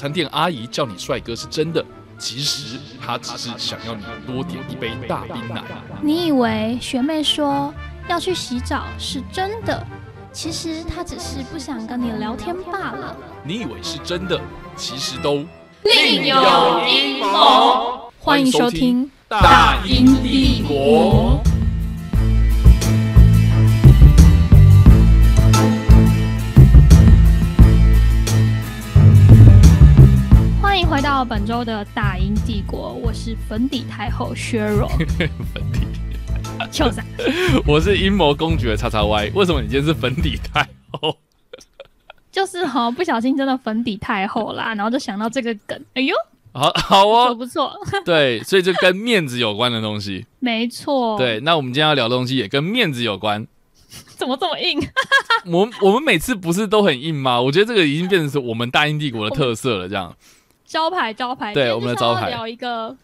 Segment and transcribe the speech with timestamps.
[0.00, 1.84] 餐店阿姨叫你帅哥是真的，
[2.18, 5.62] 其实她只是想要你多点一杯大冰奶。
[6.00, 7.70] 你以为学妹说
[8.08, 9.86] 要去洗澡是真的，
[10.32, 13.14] 其实她只是不想跟你聊天罢了。
[13.44, 14.40] 你以为是真的，
[14.74, 15.44] 其实都
[15.82, 18.10] 另有阴谋。
[18.18, 21.42] 欢迎收听《大英帝国》。
[30.90, 35.86] 回到本周的大英帝国，我是粉底太后削弱粉底，
[36.72, 37.00] 秋仔。
[37.64, 39.30] 我是阴谋公爵叉叉 Y。
[39.32, 41.16] 为什么你今天是粉底太后？
[42.32, 46.12] 就是哈、不小心真的粉底太厚啦，然后就想到这个梗，哎呦，
[46.50, 50.26] 好好不错哦，不错，对，所以就跟面子有关的东西。
[50.40, 53.46] 没错。，对，那我们今天要聊的东西也跟面子有关。
[54.16, 54.80] 怎么这么硬？
[55.46, 57.40] 我我们每次不是都很硬吗？
[57.40, 59.88] 我觉得这个已经变成是我们大英帝国的特色了。
[59.88, 60.16] 这样，
[60.70, 62.96] 招牌招牌，对我们的招牌聊一个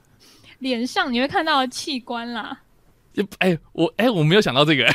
[0.61, 2.57] 脸上你会看到的器官啦。
[3.13, 4.87] 就哎、我哎、我没有想到这个。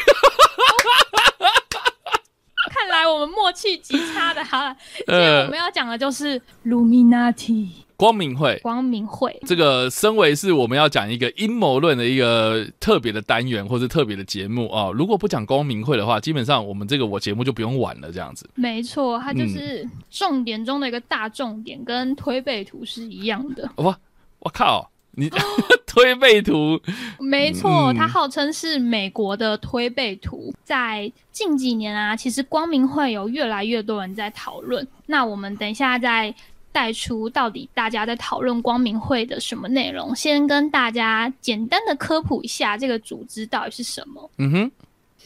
[2.73, 4.73] 看来我们默契极差的哈。
[5.05, 7.67] 今天我呃们，要讲的就是 Luminati
[8.01, 9.39] 光明会光明会。
[9.45, 18.11] 这个，身为是我们要讲一个阴谋论的一个特别的单元或者特别的节目啊、如果不讲光明会的话，基本上我们这个我节目就不用玩了。
[18.11, 23.69] 这样子，没错，它嗯就是重点中的一个大重点，跟推背图是一样的。
[23.75, 23.95] 哇，
[24.39, 25.29] 我靠，你
[25.85, 26.81] 推背图，
[27.21, 30.51] 没错，嗯它号称是美国的推背图。
[30.63, 34.87] 在近几年啊，其实光明会有越来越多人在讨论。
[35.05, 36.33] 那我们等一下再
[36.71, 40.15] 带出到底大家在讨论光明会的什么内容。
[40.15, 44.29] 先跟大家简单的科普一下这个组织到底是什么。
[44.37, 44.71] 嗯哼，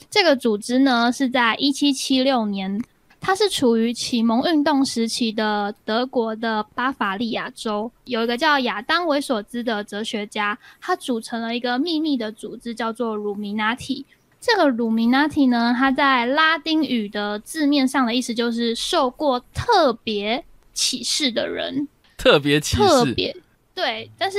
[0.09, 2.81] 这个组织呢是在一七七六年，
[3.21, 14.05] 它是处于启蒙运动时期的德国的巴伐利亚州，有一个叫亚当维索兹的哲学家，他组成了一个秘密的组织，叫做鲁米纳提。
[14.39, 23.35] 这个鲁米纳提呢，它在拉丁语的字面上的意思就是受过特别启示的人，特别特别
[23.73, 24.37] 对，但是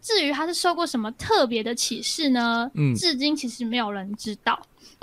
[0.00, 2.70] 至于他是受过什么特别的启示呢？
[2.74, 4.60] 嗯至今其实没有人知道。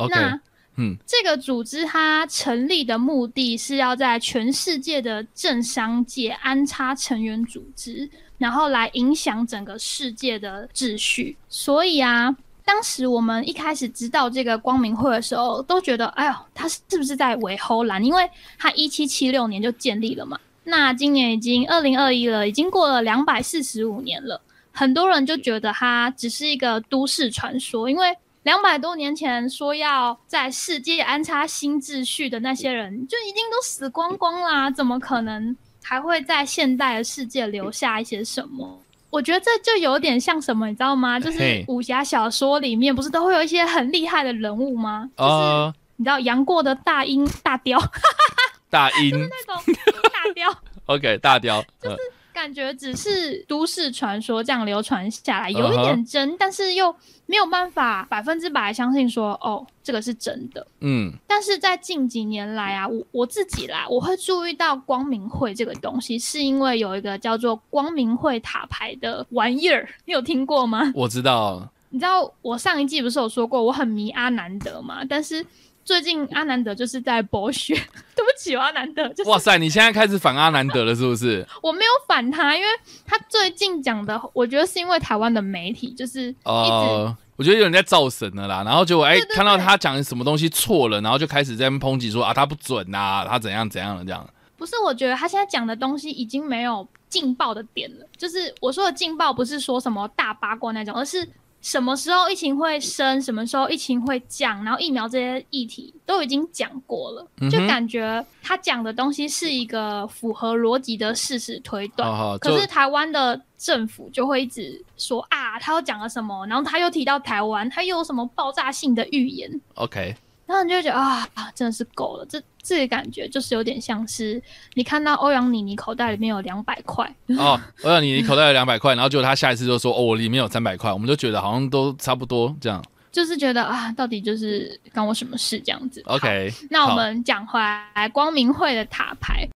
[0.09, 0.39] 那
[0.77, 11.37] 嗯这个组织它成立的目的是要在全世界的政商界安插成员组织，然后来影响整个世界的秩序。
[11.47, 12.35] 所以啊，
[12.65, 18.03] 当时我们一开始知道这个光明会的时候，都觉得，哎呦，他是不是在伪后兰？
[18.03, 20.37] 因为他一七七六年就建立了嘛。
[20.65, 24.41] 那今年已经二零二一了，已经过了两百四十五年了。
[24.71, 38.79] 很多人就觉得它只是一个都市传说，因为两百多年前说要在世界安插新秩序的那些人，就已经都死光光啦，怎么可能还会在现代的世界留下一些什么？
[39.09, 41.17] 我觉得这就有点像什么，你知道吗？
[41.17, 45.09] 就是武侠小说里面不是都会有一些很厉害的人物吗？
[45.17, 47.79] 就是啊，你知道杨过的大鹰、大雕
[48.69, 49.73] 大鹰那种
[50.13, 50.49] 大雕，，
[50.87, 51.97] OK，大雕， 就是
[52.33, 56.93] 感觉只是都市传说这样流传下来，有一点真但是又
[57.27, 60.65] 没有办法百分之百相信说哦，这个是真的。
[60.81, 70.91] 嗯但是在近几年来啊，我我自己啦，我会注意到光明会这个东西，是因为有一个叫做光明会塔牌的玩意儿，你有听过吗？
[70.93, 75.05] 我知道，你知道我上一季不是有说过我很迷阿南德嘛？
[75.07, 75.45] 但是
[75.85, 77.75] 最近阿南德就是在博学，
[78.15, 81.47] 对不起哦，阿南德，就是哇塞，你现在开始反阿南德了是不是？
[81.61, 82.67] 我没有反他，因为
[83.05, 94.27] 他最近讲的，我觉得是因为台湾的媒体就是一直、哦、我觉得有人在造神了啦，然后结果哎、看到他讲什么东西错了，然后就开始在那边抨击说啊他不准呐、他怎样怎样的这样。
[94.57, 98.05] 不是，我觉得他现在讲的东西已经没有劲爆的点了。
[98.17, 101.29] 就是我说的劲爆，不是说什么大八卦那种，而是
[101.65, 112.07] 什么时候疫情会升，什么时候疫情会降，然后疫苗这些议题都已经讲过了，嗯就感觉他讲的东西是一个符合逻辑的事实推断。
[112.07, 120.15] 好好，可是台湾的政府就会一直说啊，他又讲了什么，然后他又提到台湾，他又有什么爆炸性的预言，OK，
[120.45, 124.41] 然后你就会觉得啊啊，真的是够了，这这个感觉就是有点像是
[124.73, 127.05] 你看到欧阳妮妮口袋里面有两百块，
[127.37, 132.83] 哦，欧阳妮妮口袋有两百块，然后结果他下一次就说哦，我里面有三百块，我们就觉得好像都差不多这样。
[133.11, 136.01] 就是觉得啊，到底就是关我什么事这样子。
[136.05, 139.47] OK，那我们讲回来光明会的塔牌，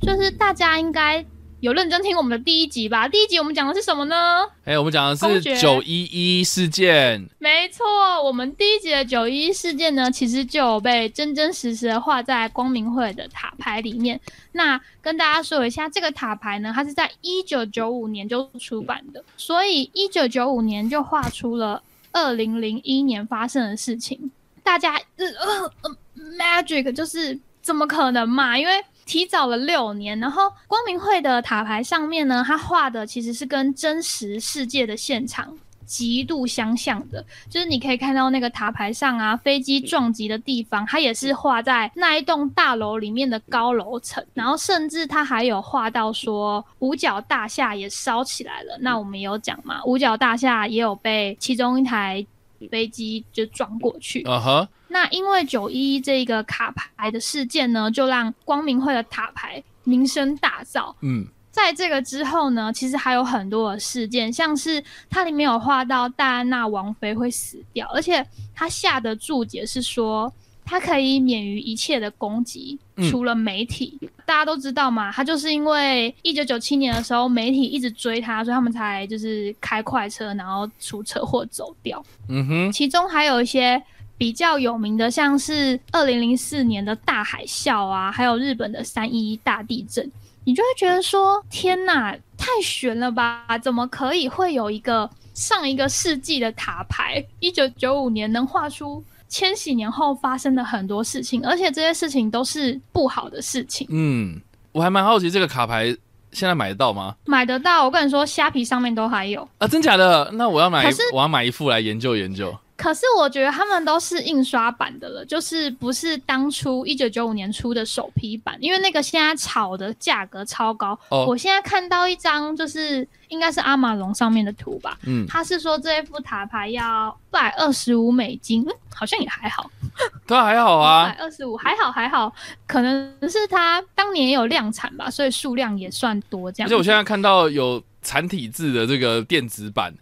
[0.00, 1.24] 就是大家应该
[1.60, 3.08] 有认真听我们的第一集吧？
[3.08, 4.44] 第一集我们讲的是什么呢？
[4.64, 7.26] 哎、我们讲的是九一一事件。
[7.38, 7.84] 没错，
[8.22, 14.20] 我们第一集的九一事件呢，其实就有被真真实实的画在光明会的塔牌里面。
[14.52, 21.82] 那跟大家说一下，这个塔牌呢，它是在一九九五年就出版的，所以一九九五年就画出了
[22.12, 24.30] 二零零一年发生的事情。
[24.62, 25.96] 大家呃呃呃
[26.38, 28.58] ，magic 就是怎么可能嘛？
[28.58, 28.72] 因为
[29.06, 35.56] 提早了六年，然后光明会的塔牌上面呢，它画的其实是跟真实世界的现场
[35.86, 48.76] 极度相像的，就是你可以看到那个塔牌上啊，飞机撞击的地方，它也是画在那一栋大楼里面的高楼层，然后甚至它还有画到说五角大厦也烧起来了。
[48.80, 52.26] 那我们有讲嘛，五角大厦也有被其中一台
[52.68, 54.26] 飞机就撞过去。
[54.88, 60.94] 那因为九一一这个卡牌的事件呢，就让光明会的塔牌名声大噪。
[61.02, 68.24] 嗯，在这个之后呢，其实还有很多的事件，像是它里面有画到戴安娜王妃会死掉，而且
[68.54, 70.32] 它下的注解是说，
[70.64, 73.98] 它可以免于一切的攻击，嗯除了媒体。
[74.24, 82.04] 大家都知道嘛，他就是因为一九九七年的时候，媒体一直追他，所以他们才就是开快车，然后出车祸走掉。
[82.28, 83.80] 嗯哼，其中还有一些
[84.18, 90.10] 比较有名的，像是二零零四年的大海啸啊，还有日本的三一一大地震，
[90.44, 93.58] 你就会觉得说：天哪，太悬了吧！
[93.58, 99.02] 怎么可以会有一个上一个世纪的卡牌，一九九五年能画出？
[99.28, 103.84] 千禧年后发生的很多事情，而且这些事情都是不好的事情。
[103.90, 104.40] 嗯，
[104.70, 105.86] 我还蛮好奇这个卡牌
[106.30, 107.16] 现在买得到吗？
[107.24, 109.46] 买得到，我跟你说，虾皮上面都还有。
[109.58, 110.30] 啊，真假的？
[110.34, 112.56] 那我要买可是，我要买一副来研究研究。
[112.76, 120.98] 可是我觉得他们都是印刷版的了，就是不是当初一九九五年出的首批版，因为那个现在炒的价格超高。
[121.08, 129.70] 哦我现在看到一张就是应该是阿玛龙上面的图吧，嗯，他是说这一副塔牌要百二十五美金，嗯，好像也还好，
[130.26, 131.16] 对啊，还好啊百啊。
[131.20, 132.32] 二十五还好还好，
[132.66, 136.74] 可能是他当年也有量产吧，所以数量也算多这样子。
[136.74, 139.94] 而且我现在看到有繁体字的这个电子版，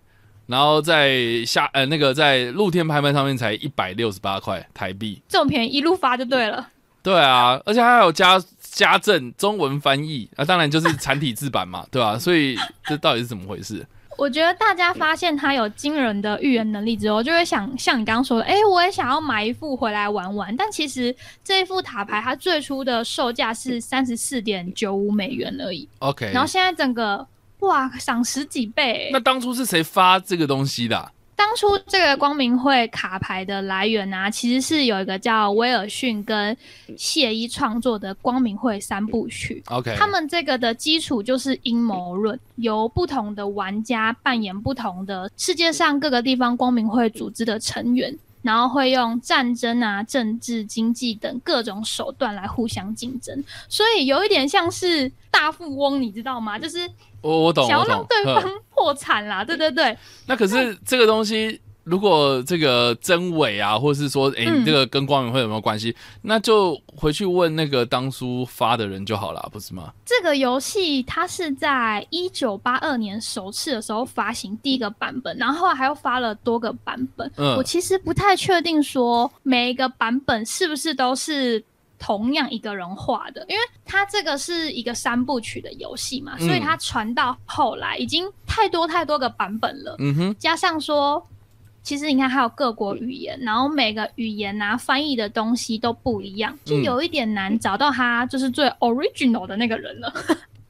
[0.46, 5.20] 然后在下呃那个在露天拍卖上面才一百六十八块台币。
[5.29, 6.69] 这么便宜一路发就对了。
[7.02, 12.56] 对啊，而且还有加加正中文翻译啊，当然就是繁体字版嘛， 对吧、所以
[12.87, 13.87] 这到底是怎么回事？
[14.17, 20.56] 我觉得大家发现他有惊人的预言能力之后，就会想像你刚刚说的，哎、我也想要买一副回来玩玩。
[20.56, 27.26] 但其实这一副塔牌它最初的售价是三十四点九五美元而已，OK，然后现在整个
[27.65, 36.57] 哇涨十几倍、那当初是谁发这个东西的啊、当初这个光明会卡牌的来源啊，其实是有一个叫威尔逊跟
[36.97, 39.63] 谢伊创作的光明会三部曲。
[39.67, 56.59] OK，他们这个的基础就是阴谋论，由不同的玩家扮演不同的世界上各个地方光明会组织的成员，然后会用战争啊、政治、经济等各种手段来互相竞争，所以有一点像是大富翁，你知道吗？
[56.59, 56.89] 就是
[57.25, 57.94] 我我懂，想要我懂。
[57.94, 59.96] 让对方破产啦，对对对，
[60.27, 65.94] 那可是这个东西，如果这个真伪啊，或者是说，哎、这个跟光明会有没有关系？
[66.22, 69.93] 那就回去问那个当初发的人就好了，不是吗？
[70.05, 77.31] 这个游戏它是在一九八二年首次的时候发行第一个版本，然后还又发了多个版本。
[77.37, 81.63] 嗯我其实不太确定说每一个版本是不是都是
[82.05, 86.46] 同样一个人画的，因为它这个是一个三部曲的游戏嘛，嗯。
[86.46, 91.27] 所以它传到后来已经太多太多个版本了，嗯哼，加上说。
[91.82, 100.11] 其实你看，还有各国语言，然后每个语言啊翻译的东西都不一样，就嗯有一点难找到他就是最 original 的那个人了。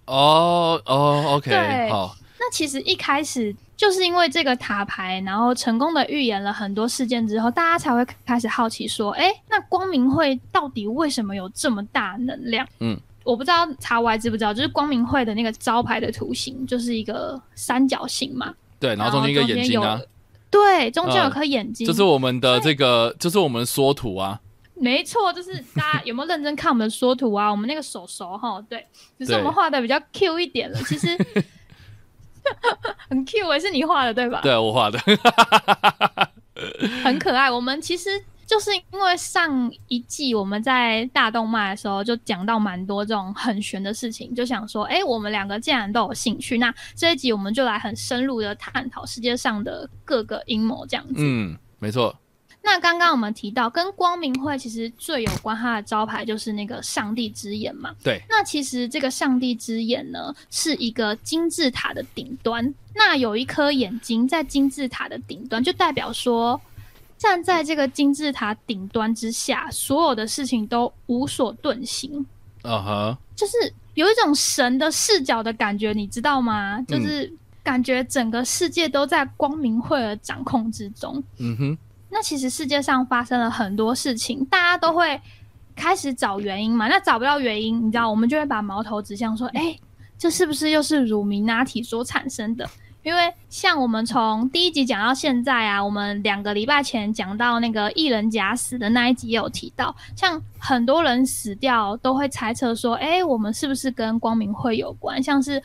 [0.07, 1.89] 哦哦，OK，对。
[1.89, 12.67] 好，那其实一开始就是因为这个塔牌，然后成功的预言了很多事件之后，大家才会开始好奇说，哎，那光明会到底为什么有这么大能量？
[12.79, 20.01] 嗯，我不知道茶 Y 知不知道，就是光明会的那个招牌的图形就是一个三角形嘛，对，然后中间一个眼睛啊，，
[20.51, 24.41] 对，中间有嗯颗眼睛，就是我们的这个，就是我们的缩图啊，
[24.75, 27.51] 没错，就是大家有没有认真看我们的缩图啊？
[27.51, 28.87] 我们那个手手哈，对，
[29.19, 30.79] 只是我们画的比较 Q 一点了。
[30.85, 31.09] 其实
[33.09, 34.41] 很 Q 也是你画的对吧？
[34.43, 34.99] 对我画的，
[37.03, 37.51] 很可爱。
[37.51, 38.11] 我们其实
[38.47, 51.15] 就是因为上一季我们在大动脉的时候就讲到蛮多这种很玄的事情，就想说，哎，我们两个既然都有兴趣，那这一集我们就来很深入的探讨世界上的各个阴谋这样子。
[51.19, 52.15] 嗯，没错。
[52.65, 57.95] 那刚刚我们提到跟光明会其实最有关，它的招牌就是那个上帝之眼嘛。
[58.03, 58.21] 对。
[58.29, 66.61] 那其实这个上帝之眼呢，是一个金字塔的顶端，那有一颗眼睛在金字塔的顶端，就代表说。
[67.17, 72.27] 站在这个金字塔顶端之下，所有的事情都无所遁形。
[72.61, 76.83] 啊哈，就是有一种神的视角的感觉，你知道吗？
[76.83, 81.23] 就是感觉整个世界都在光明会的掌控之中。
[81.39, 81.79] 嗯哼，
[82.15, 85.21] 那其实世界上发生了很多事情，大家都会
[85.75, 86.87] 开始找原因嘛。
[86.87, 89.77] 那找不到原因，你知道，我们就会把矛头指向说：哎，
[90.17, 92.71] 这是不是又是乳名拿体所产生的？
[93.03, 105.21] 因为像我们从第一集讲到现在啊，我们两个礼拜前讲到那个艺人假死的那一集也有提到，像很多人死掉都会猜测说，哎，我们是不是跟光明会有关？
[105.21, 105.61] 像是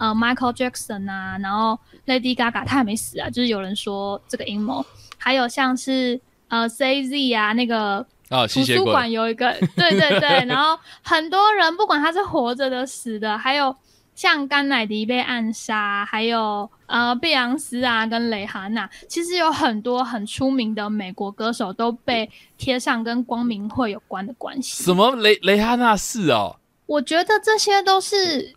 [0.00, 4.84] 呃 Michael Jackson 啊，然后 Lady Gaga 他还没死啊，就是有人说这个阴谋，
[5.16, 13.76] 还有像是呃 CZ 啊那个啊图书馆有一个，对对对， 然后很多人不管他是活着的死的，还有。
[14.12, 22.28] 像甘乃迪被暗杀，还有呃碧昂斯啊，跟蕾哈娜，其实有很多很出名的美国歌手都被
[22.58, 24.82] 贴上跟光明会有关的关系。
[24.84, 26.56] 什么蕾蕾哈娜是哦？
[26.84, 28.54] 我觉得这些都是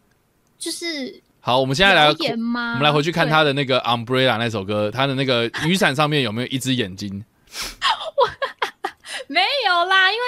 [0.58, 1.60] 就是好。
[1.60, 2.08] 我们现在来？
[2.08, 2.16] 我
[2.48, 7.24] 们来回去看他的那个 Umbrella 那首歌，他的那个 雨伞上面有没有一只眼睛？
[8.18, 8.30] 我
[9.28, 10.24] 没有啦，因为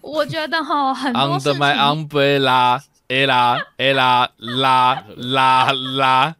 [0.00, 1.22] 我觉得哈很多。
[1.22, 2.80] Under my umbrella。
[3.10, 6.34] A 啦，A 啦，啦啦啦！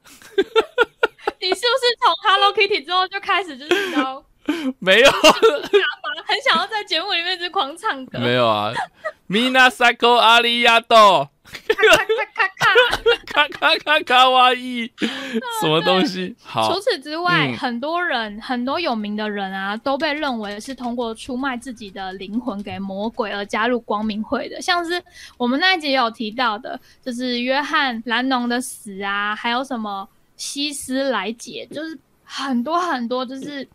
[1.41, 4.23] 你是不是从 Hello Kitty 之后就开始就是道？
[4.79, 8.19] 没有，很想要在节目里面就狂唱歌。
[8.19, 8.75] 没有啊
[9.31, 11.31] ，Mina Sako 阿里亚多。
[13.27, 14.91] 卡卡卡卡哇伊，
[15.61, 16.35] 什么东西？
[16.43, 16.73] 好。
[16.73, 24.61] 除此之外，很多人，很多有名的人啊，都被认为是通过出卖自己的灵魂给魔鬼而加入光明会的。
[24.61, 25.03] 像是
[25.37, 33.69] 我们那一集有提到的，就是约翰兰农的死啊，还有什么西斯莱杰，就是很多很多，就是。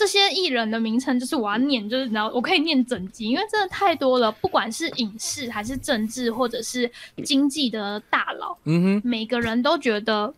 [0.00, 4.32] 这些艺人的名称就是我要念，就是然后我可以念整集，因为真的太多了。
[4.32, 6.90] 不管是影视还是政治，或者是
[7.22, 10.32] 经济的大佬，嗯哼，每个人都觉得，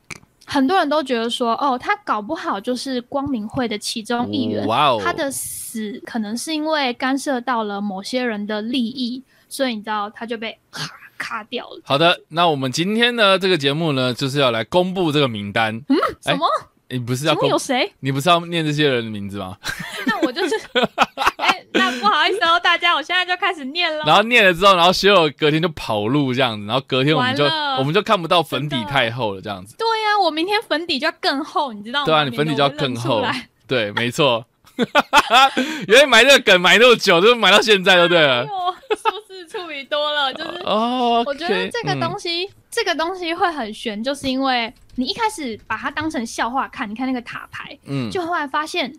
[0.45, 4.67] 很多人都觉得说，哦，他搞不好就是光明会的其中一员。
[4.67, 11.81] 哇哦，他的死可能是因为干涉到了某些人的利益，所以你知道他就被卡卡掉了。
[11.85, 15.77] 好的，那我们今天呢这个节目呢就是要来公布这个名单。
[15.89, 16.49] 嗯，什么？
[16.93, 17.91] 你不是要有谁？
[18.01, 19.57] 你不是要念这些人的名字吗？
[20.07, 20.55] 那我就是，
[21.39, 24.05] 哎，那不好意思哦，大家，我现在就开始念了。
[24.05, 27.45] 然后念了之后，然后学友隔天就跑路这样子，然后隔天我们就
[27.79, 29.75] 我们就看不到粉底太厚了这样子。
[29.79, 32.05] 对呀，我明天粉底就要更厚，你知道吗？
[32.07, 33.25] 对啊，你粉底就要更厚。
[33.67, 34.45] 对，没错。
[35.89, 38.45] 原来埋这个梗埋那么久，就埋到现在就对了。
[38.45, 39.03] 是
[39.47, 40.33] 处理多了？
[40.35, 42.51] 就是哦，我觉得这个东西。
[42.75, 48.91] 这个东西会很悬，就是因为你一开始把它当成笑话看，你看那个塔牌，嗯，就后来发现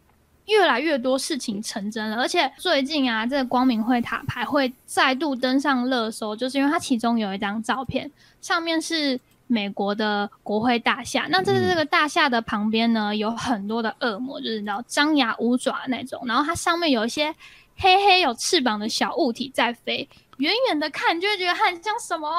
[0.45, 2.17] 越来越多事情成真了。
[2.17, 11.25] 而且最近啊，这个光明会塔牌会再度登上热搜，就是因为它其中有一张照片，上面是美国的国会大厦。
[11.31, 16.21] 那在这个大厦的旁边呢，有很多的恶魔，就是你知道张牙舞爪那种。
[16.27, 17.33] 然后它上面有一些
[17.75, 22.29] 黑黑有翅膀的小物体在飞，远远的看就会觉得很像什么。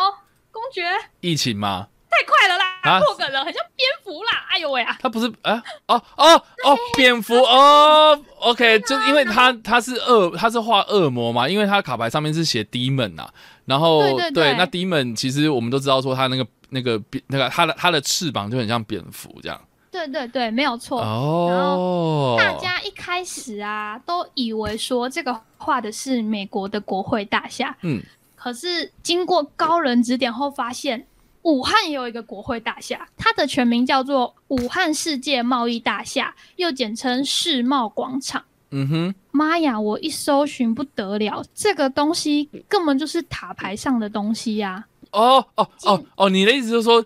[0.51, 0.83] 公爵，
[1.21, 1.89] 疫情吗？
[2.09, 4.47] 太快了啦，破梗了，很像蝙蝠啦！
[4.49, 4.97] 哎呦喂啊！
[5.01, 5.61] 他不是啊？
[5.89, 6.33] 哦哦
[6.63, 13.29] 哦，蝙蝠哦，OK，就因为他他是恶，他是画恶魔嘛，因为他卡牌上面是写 demon 啊，
[13.65, 19.61] 然后对，那 demon 其实我们都知道说他那个那个蝙那个他的他的翅膀就很像蝙蝠这样。
[19.95, 21.01] 对对对，没有错。
[21.01, 28.03] 哦，大家一开始啊都以为说这个画的是美国的国会大厦，嗯。
[28.35, 31.07] 可是经过高人指点后，发现
[31.43, 38.43] 武汉也有一个国会大厦，它的全名叫做武汉世界贸易大厦，又简称世贸广场。
[38.71, 39.79] 嗯哼，妈呀！
[39.79, 44.85] 我一搜寻不得了，这个东西根本就是塔牌上的东西呀！
[45.13, 47.05] 哦哦哦哦，你的意思就是说？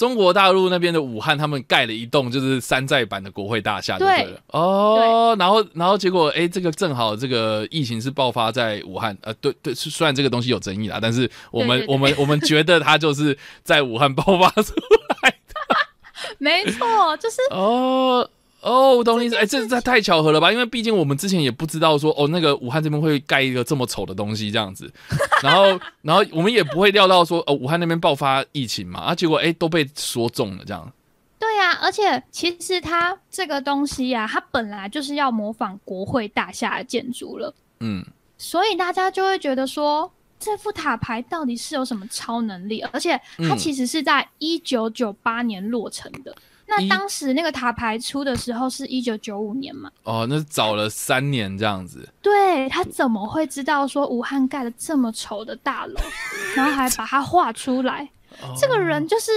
[0.00, 4.40] 中国大陆那边的武汉，他们盖了一栋就是山寨版的国会大厦，对了。
[4.46, 14.72] 哦，然后然后结果，哎，这个正好这个疫情是爆发在武汉，呃，对对，虽然这个东西有争议啦，但是我们我们我们觉得它就是在武汉爆发出
[15.22, 15.54] 来的。
[16.40, 18.26] 没错，就是哦
[18.62, 19.36] 哦，我懂你意思。
[19.36, 20.52] 哎，这这太巧合了吧？
[20.52, 24.92] 因为毕竟我们之前也不知道说，哦，那个武汉这边会盖一个这么丑的东西这样子，
[25.42, 30.92] 然后然后我们也不会料到说，哦，武汉那边爆发疫情嘛，啊，结果哎都被说中了这样。
[31.38, 38.04] 对呀，而且其实它这个东西呀，它本来就是要模仿国会大厦的建筑了，嗯，
[38.36, 40.10] 所以大家就会觉得说。
[40.42, 42.80] 这副塔牌到底是有什么超能力？
[42.92, 46.34] 而且它其实是在一九九八年落成的。
[46.70, 49.90] 那当时那个塔牌出的时候是一九九五年嘛？
[50.04, 52.08] 哦，那早了三年这样子。
[52.22, 56.00] 对他怎么会知道说武汉盖了这么丑的大楼，
[56.54, 58.08] 然后还把它画出来？
[58.56, 59.32] 这个人就是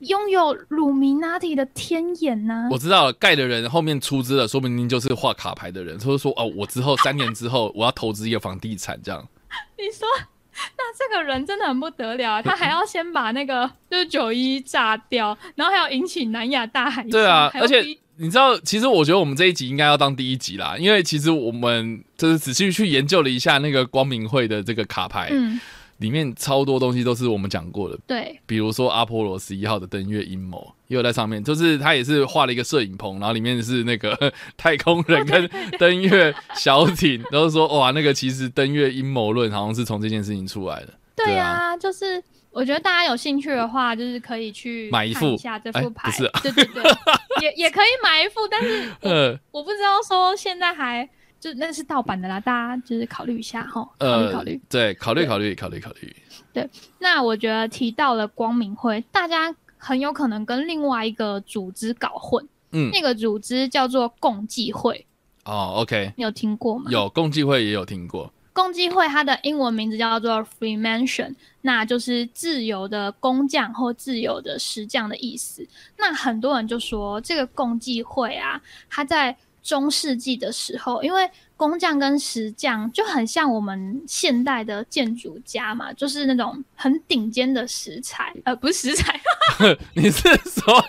[0.00, 2.68] 拥有鲁明纳蒂的天眼呢。
[2.72, 5.96] 我知道了，盖的人后面出资了，说不定就是画卡牌的人。
[5.96, 9.24] 他就说：“哦，我之后三年之后我要投资一个房地产，这样。
[9.78, 10.08] ”你说。
[10.76, 17.82] 那这个人真的很不得了，他还要先把那个就是九一炸掉，然后还要引起南亚大海对啊，而且
[18.16, 25.28] 你知道，其实我觉得我们这一集应该要当第一集啦，因为其实我们就是仔细去研究了一下那个光明会的这个卡牌。
[25.30, 25.60] 嗯。
[26.02, 40.92] 里面超多东西都是我们讲过的，对，比如说阿波罗十一号的登月阴谋也有在上面，就是他也是画了一个摄影棚，然后里面是那个 太空人跟登月小艇，然后说哇，那个其实登月阴谋论好像是从这件事情出来的。
[41.14, 46.30] 对啊，就是我觉得大家有兴趣的话，就是可以去买一副下这副牌，不是？
[46.42, 46.82] 对对对，
[47.40, 51.08] 也也可以买一副，但是呃， 我不知道说现在还。
[51.42, 56.14] 就那是盗版的啦，大家就是考虑一下哈，考虑考虑，对，考虑考虑考虑考虑。
[56.52, 56.70] 对，
[57.00, 65.04] 那我觉得提到了光明会，大家很有可能跟另外一个组织搞混，嗯，那个组织叫做共济会。
[65.44, 66.88] 哦，OK，你有听过吗？
[66.92, 68.32] 有共济会也有听过。
[68.52, 75.66] 共济会它的英文名字叫做 Freemansion，那就是自由的工匠或自由的石匠的意思。
[75.96, 89.20] 那很多人就说这个共济会啊，它在中世纪的时候，因为工匠跟石匠就很像我们现代的建筑家嘛，就是那种很顶尖的石材，呃，不是石材，
[89.94, 90.84] 你是说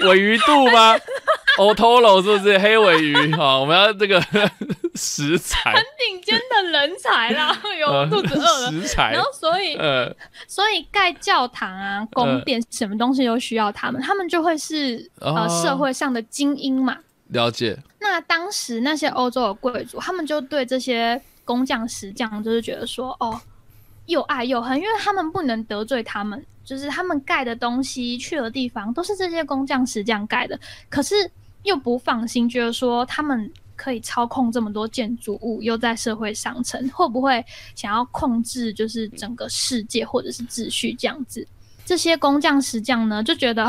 [0.00, 0.96] 尾鱼肚吗
[1.56, 3.14] ？Otolo 是不是黑尾鱼？
[3.36, 4.20] 哈，我们要这个
[4.96, 10.12] 石材，很顶尖的人才啦， 有肚子饿了，石材，然后所以，呃，
[10.48, 16.98] 所以盖教堂啊、宫殿，什么东西都需要他们，他们就会是呃社会上的精英嘛。
[17.32, 17.76] 了解。
[17.98, 23.40] 那当时那些欧洲的贵族，他们就对这些工匠石匠，就是觉得说，哦，
[24.06, 30.58] 又爱又恨，因为他们不能得罪他们，就是他们盖的东西、去的地方都是这些工匠石匠盖的，
[30.90, 31.14] 可是
[31.62, 41.46] 又不放心，觉得说他们可以操控这么多建筑物，又在社会上层，会不会想要控制就是整个世界或者是秩序这样子？
[41.86, 43.64] 这些工匠石匠呢，就觉得，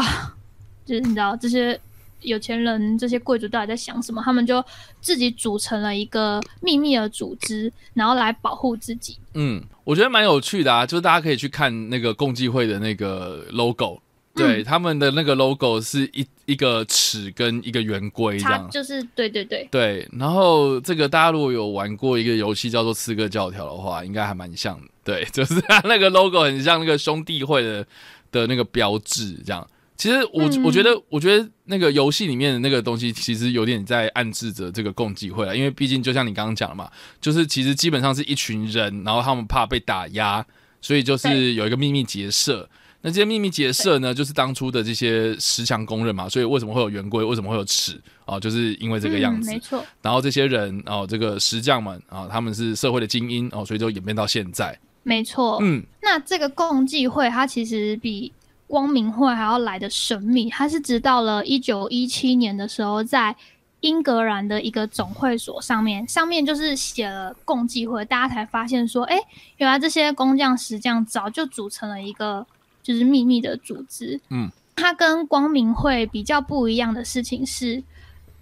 [0.86, 1.80] 就是你知道这些。
[2.24, 4.22] 有钱人这些贵族到底在想什么？
[4.24, 4.64] 他们就
[5.02, 9.18] 自己组成了一个秘密的组织，然后来保护自己。
[9.34, 14.02] 嗯，我觉得蛮有趣的啊，就是大家可以去看那个共济会的那个 logo，
[14.36, 20.08] 对，他们的那个 logo 是一一个尺跟一个圆规这样，就是对对对对。
[20.18, 27.86] 然后这个大家如果有玩过一个游戏叫做刺客教条的话，应该还蛮像的，对，就是他那个 logo 很像那个兄弟会的
[28.32, 29.68] 的那个标志这样。
[30.04, 35.56] 其实我我觉得，我觉得那个游戏里面的那个东西，其实有点在暗示着这个共济会了。
[35.56, 40.46] 因为毕竟就像你刚刚讲的嘛，就是其实基本上是一群人，然后他们怕被打压，
[40.82, 42.70] 所以就是有一个秘密结社。
[43.02, 46.28] 那这些秘密结社呢，就是当初的这些石墙工人嘛。
[46.28, 47.24] 所以为什么会有圆规？
[47.24, 47.98] 为什么会有尺？
[48.26, 49.50] 哦，就是因为这个样子。
[49.50, 49.82] 没错。
[50.02, 54.78] 然后这些人哦，这个石匠们啊，他们是社会的精英哦，所以就演变到现在。
[55.04, 55.60] 没错。
[55.62, 55.82] 嗯。
[56.02, 58.34] 那这个共济会，它其实比。
[58.74, 63.36] 光明会还要来的神秘，它是直到了一九一七年的时候，在
[63.82, 69.16] 英格兰的一个总会所上面，上面就是写了共济会，大家才发现说，哎，
[69.58, 72.44] 原来这些工匠石匠早就组成了一个
[72.82, 74.20] 就是秘密的组织。
[74.32, 77.84] 嗯，它跟光明会比较不一样的事情是，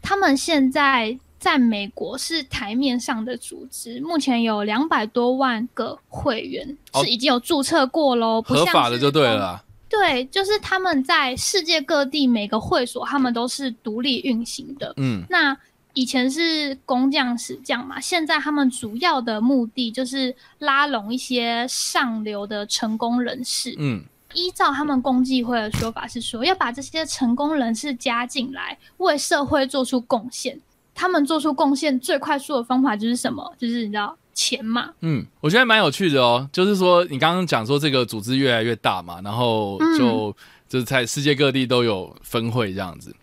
[0.01, 9.65] 他们现在在美国是台面上的组织，目前有两百多万个会员，是已经有注册过喽，合法的就对了。
[9.91, 14.93] 对，就是他们在世界各地每个会所，他们都是独立运行的。
[14.95, 15.55] 嗯，那
[15.93, 23.75] 以前是工匠石匠嘛，现在他们主要的目的就是拉拢一些上流的成功人士。
[23.77, 24.01] 嗯，
[24.33, 30.57] 依照他们共济会的说法是说，要把这些成功人士加进来，为社会做出贡献。
[30.95, 33.53] 他们做出贡献最快速的方法就是什么？
[33.57, 34.17] 就是你知道。
[34.33, 36.49] 钱嘛，嗯，我觉得蛮有趣的哦。
[36.51, 40.35] 就是说，你刚刚讲说这个组织越来越大嘛，然后就
[40.67, 43.15] 就是在世界各地都有分会这样子。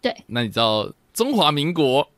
[0.00, 2.08] 对，那你知道中华民国，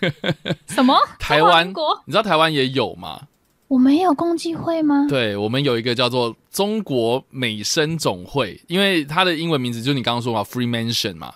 [0.68, 0.94] 什么？
[1.18, 1.68] 台湾？
[2.04, 3.22] 你知道台湾也有吗？
[3.66, 5.06] 我们也有共济会吗？
[5.08, 11.34] 对，我们有一个叫做中国美声总会，因为它的英文名字就是你刚刚说嘛，Freemanson 嘛。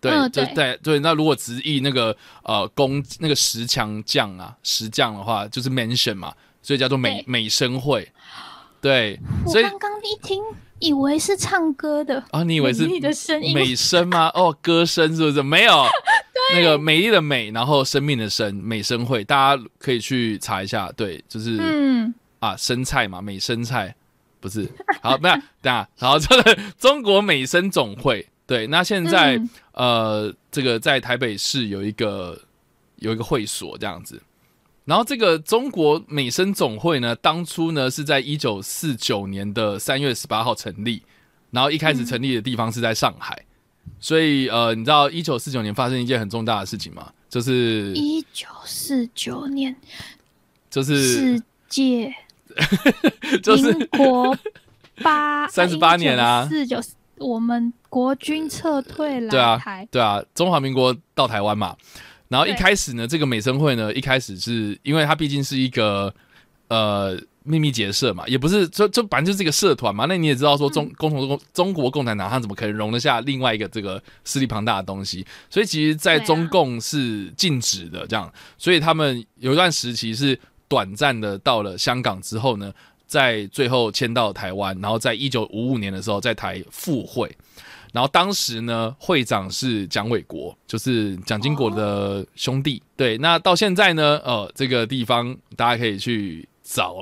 [0.00, 0.98] 对，嗯就对对对。
[1.00, 6.32] 那如果直译那个呃工那个石墙匠啊，石匠的话，就是 mention 嘛，
[6.62, 8.10] 所以叫做美美声会。
[8.80, 10.42] 对，我所以刚刚一听，
[10.78, 14.30] 以为是唱歌的，啊，你以为是你的声音美声吗？
[14.34, 15.42] 哦，歌声是不是？
[15.42, 15.84] 没有，
[16.56, 20.90] 那个美丽的美，然后生命的生，美声会，大家可以去查一下。
[20.96, 23.94] 对，就是、嗯，啊，生菜嘛，美生菜
[24.40, 24.66] 不是？
[25.02, 32.36] 好，不要等下，然后这个中国美声总会，对，那现在、嗯呃，这个在台北市有一个
[32.96, 34.20] 有一个会所这样子。
[34.84, 41.00] 然后这个中国美声总会呢，当初呢是在一九四九年的三月十八号成立，
[41.52, 43.40] 然后一开始成立的地方是在上海，
[44.00, 47.12] 所以呃，你知道一九四九年发生一件很重大的事情吗？
[47.28, 49.76] 就是一九四九年
[50.68, 52.12] 就是世界
[53.44, 54.36] 就是民国
[55.02, 56.82] 八三十八年啊四九，
[57.20, 61.76] 我们国军撤退对啊来台，对啊，中华民国到台湾嘛，
[62.28, 66.12] 然后一开始呢，这个美声会呢，一开始是因为它毕竟是一个
[66.68, 70.06] 呃秘密结社嘛，也不是就就反正就是一个社团嘛。
[70.08, 75.26] 那你也知道说中共同中中国共产党它怎么可能容得下另外一个这个势力庞大的东西？
[75.50, 82.72] 所以其实，在中共是禁止的这样，所以他们有一段时期是短暂的到了香港之后呢。
[83.10, 87.28] 在最后迁到台湾，然后在一九五五年的时候在台复会，
[87.92, 92.80] 然后当时呢，会长是蒋纬国，就是蒋经国的兄弟。
[92.96, 96.98] 对，那到现在呢，呃，这个地方大家可以去找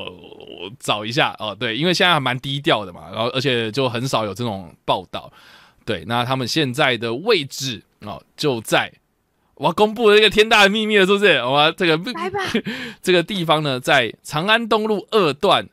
[0.81, 5.31] 找一下哦、对，因为现在还蛮低调的嘛，然后而且就很少有这种报道。
[5.85, 8.91] 对，那他们现在的位置哦，就在
[9.57, 11.37] 我要公布了一个天大的秘密了，是不是？
[11.43, 12.01] 我这个，
[13.03, 15.69] 这个地方呢，在长安东路二段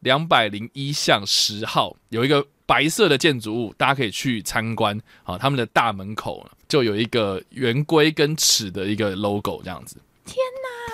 [0.00, 5.38] 两百零一巷十号有一个白色的建筑物，大家可以去参观啊。
[5.38, 9.96] 他们的大门口就有一个圆规跟尺的一个 logo，这样子。
[10.24, 10.36] 天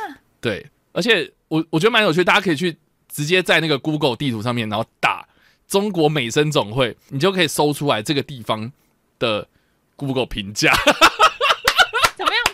[0.09, 0.17] 哪！
[0.41, 2.77] 对，而且我我觉得蛮有趣，大家可以去
[3.09, 5.27] 直接在那个 Google 地图上面，然后打
[5.67, 8.71] 中国美声总会，你就可以搜出来这个地方
[9.19, 9.49] 的
[9.97, 10.73] Google 评价。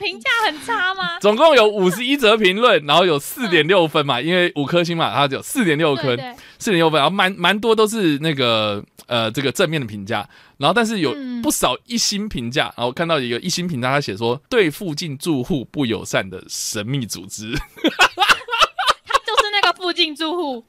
[0.01, 1.19] 评价很差吗？
[1.21, 11.31] 总共有五十一则评论，然后有四点六分嘛，因为五颗星嘛，它有四点六分，对对，四点六分，然后蛮蛮多都是那个呃这个正面的评价，然后但是有嗯。
[11.41, 20.63] 不少一星评价，然后我看到一个一星评价，他写说对附近住户不友善的神秘组织，他就是那个附近住户，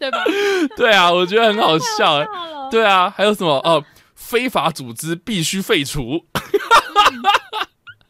[0.00, 0.24] 对吧？
[0.74, 6.24] 对啊，我觉得很好笑，太好笑，对啊，还有什么哦、非法组织必须废除，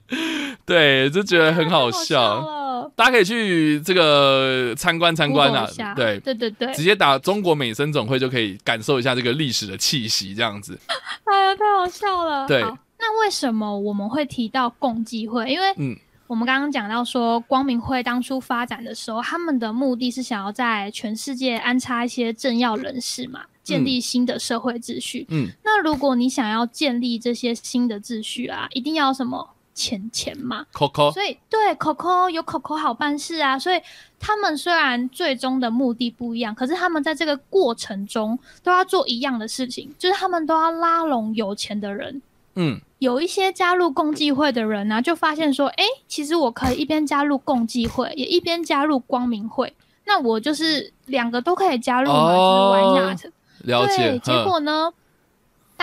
[0.67, 2.63] 对，就觉得很 好笑。
[2.97, 10.79] 大家可以去这个参观参观啊对，对对对，直接打中国美声总会就可以感受一下这个历史的气息，这样子。
[11.25, 12.47] 哎呀，太好笑了。
[12.47, 12.61] 对，
[12.99, 15.51] 那为什么我们会提到共济会？
[15.51, 25.27] 因为嗯我们刚刚讲到说，光明会当初发展的时候，他们的目的是想要在全世界安插一些政要人士嘛，建立新的社会秩序。
[25.29, 33.81] 嗯，那如果你想要建立这些新的秩序啊，一定要什么钱钱嘛？Coco，所以对 Coco 有 Coco 好办事啊，所以
[34.19, 42.23] 他们虽然最终的目的不一样，可是他们在这个过程中都要做一样的事情，就是他们都要拉拢有钱的人。
[42.57, 49.75] 嗯有一些加入共济会的人呢、就发现说，哎、其实我可以一边加入共济会，也一边加入光明会，
[50.07, 53.29] 那我就是两个都可以加入嘛，哦就是
[53.69, 53.83] why not？
[53.83, 54.19] 了解对，。
[54.21, 54.91] 结果呢，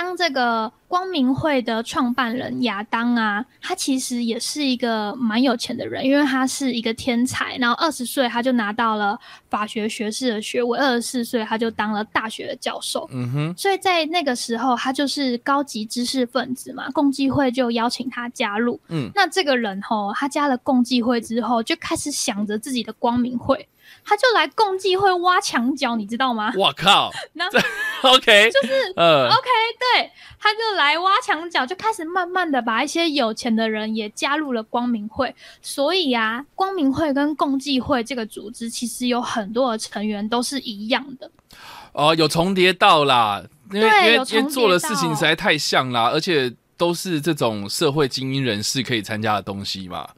[0.02, 9.16] 当这个光明会的创办人亚当啊，他其实也是一个蛮有钱的人，因为他是一个天才，然后二十岁他就拿到了
[9.48, 13.08] 法学学士的学位，二十四岁他就当了大学的教授。
[13.14, 18.80] 嗯哼，所以在那个时候，他就是高级知识分子嘛，共济会就邀请他加入。
[18.88, 23.68] 嗯，那这个人吼，他加了共济会之后，就开始想着自己的光明会，
[24.04, 26.52] 他就来共济会挖墙角，你知道吗？
[26.56, 27.46] 我靠 那
[28.02, 29.50] ，OK，就是呃，OK，
[29.80, 35.34] 对，他就来挖墙角，就开始慢慢的把一些有钱的人也加入了光明会。
[35.62, 41.30] 所以啊，光明会跟共济会这个组织其实有很多的成员都是一样的。
[41.94, 50.10] 哦，有重叠到啦，因为因为因为做的事情到实在太像啦，而且都是这种社会精英人士可以参加的东西嘛。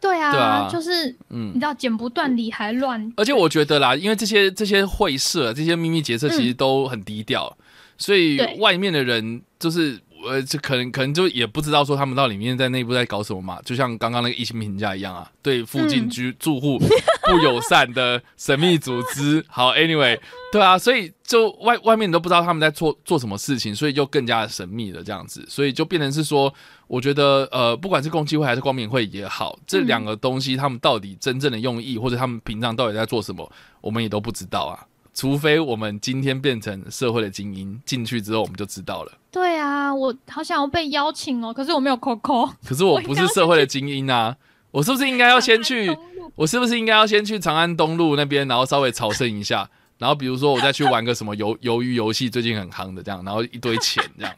[0.00, 0.68] 对啊，对啊。
[0.70, 1.50] 就是嗯。
[1.50, 7.56] 你知道剪不断理还乱，而且我觉得啦，因为这些这些会社、这些秘密结社其实都很低调，
[7.98, 19.44] 所以外面的人就是呃，这可能可能就也不知道说他们到里面在内部在搞什么嘛，就像刚刚那个疫情评价一样啊，对附近居住户不友善的神秘组织。
[19.48, 20.18] 好，anyway，
[20.52, 26.52] 对啊，所以就外外面你都不知道他们在做做什么事情，所以就更加的神秘了这样子，所以就变成是说，
[26.86, 34.86] 我觉得呃，不管是共济会还是光明会也好，这两个东西他们到底真正的用意，或者他们平常到底在做什么，我们也都不知道啊。
[35.12, 39.12] 除非我们今天变成社会的精英，进去之后我们就知道了。
[39.30, 42.50] 对啊，我好想要被邀请哦，可是我没有 Coco。
[42.66, 44.36] 可是我 不是社会的精英啊，
[44.70, 45.96] 我是不是应该要先去？
[46.36, 49.68] 我是不是应该要先去长安东路那边，然后稍微朝圣一下？
[49.98, 54.34] 然后比如说我再去玩个什么鱿鱿鱼游戏，最近很夯的这样，然后一堆钱这样，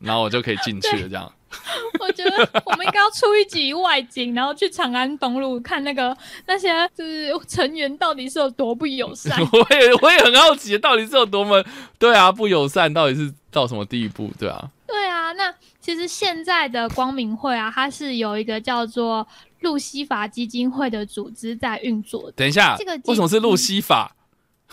[0.00, 1.32] 然后我就可以进去了这样。
[2.00, 6.16] 我觉得我们应该要出一集外景，然后去长安东路看那个
[6.46, 9.38] 那些就是成员到底是有多不友善。
[9.52, 11.64] 我也我也很好奇，到底是有多么
[11.98, 14.30] 对啊不友善，到底是到什么地步？
[14.38, 15.32] 对啊，对啊。
[15.32, 19.26] 那其实现在的光明会啊，它是有一个叫做
[19.60, 22.30] 路西法基金会的组织在运作。
[22.36, 24.14] 等一下，这个为什么是路西法？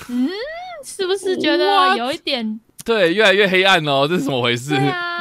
[0.10, 0.30] 嗯，
[0.84, 4.08] 是不是觉得有一点对越来越黑暗哦？
[4.08, 4.76] 这是怎么回事？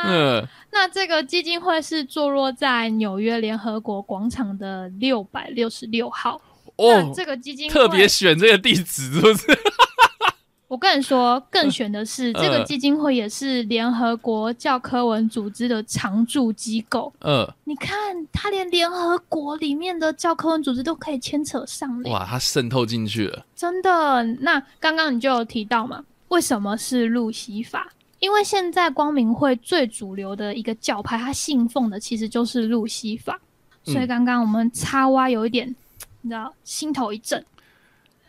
[0.04, 0.46] 嗯。
[0.72, 6.40] 那这个基金会是坐落在纽约联合国广场的六百六十六号。
[6.76, 9.46] 哦，这个基金特别选这个地址，是不是？
[10.66, 17.12] 我跟你说，更选的是这个基金会也是联合国教科文组织的常驻机构。
[17.20, 24.24] 嗯，你看，他连联合国里面的教科文组织都可以牵扯上，哇，他渗透进去了，真的。
[24.40, 27.92] 那刚刚你就有提到嘛，为什么是路西法？
[28.22, 33.36] 因为现在光明会最主流的一个教派，他信奉的其实就是路西法，
[33.82, 35.66] 所以刚刚我们插蛙有一点，
[36.20, 37.44] 你知道，心头一震。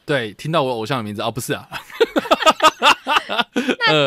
[0.03, 1.69] 对，听到我偶像的名字哦，不是啊。
[3.53, 4.05] 那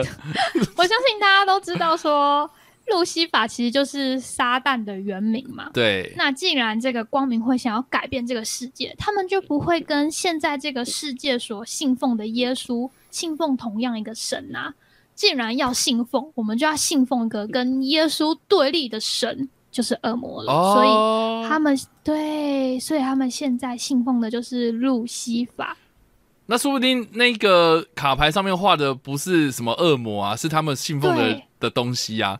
[0.77, 2.51] 我相信大家都知道，说
[2.88, 5.70] 路西法其实就是撒旦的原名嘛。
[5.72, 6.12] 对。
[6.16, 14.75] 那既然这个光明会想要改变这个世界，他们就不会跟现在这个世界所信奉的耶稣信奉同样一个神啊。
[15.16, 20.52] 既然要信奉，我们就要信奉一个跟耶稣对立的神，就是恶魔了。
[20.74, 25.76] 所以他们对，所以他们现在信奉的就是路西法。
[26.44, 32.38] 那说不定那个卡牌上面画的不是什么恶魔啊，是他们信奉的的东西呀。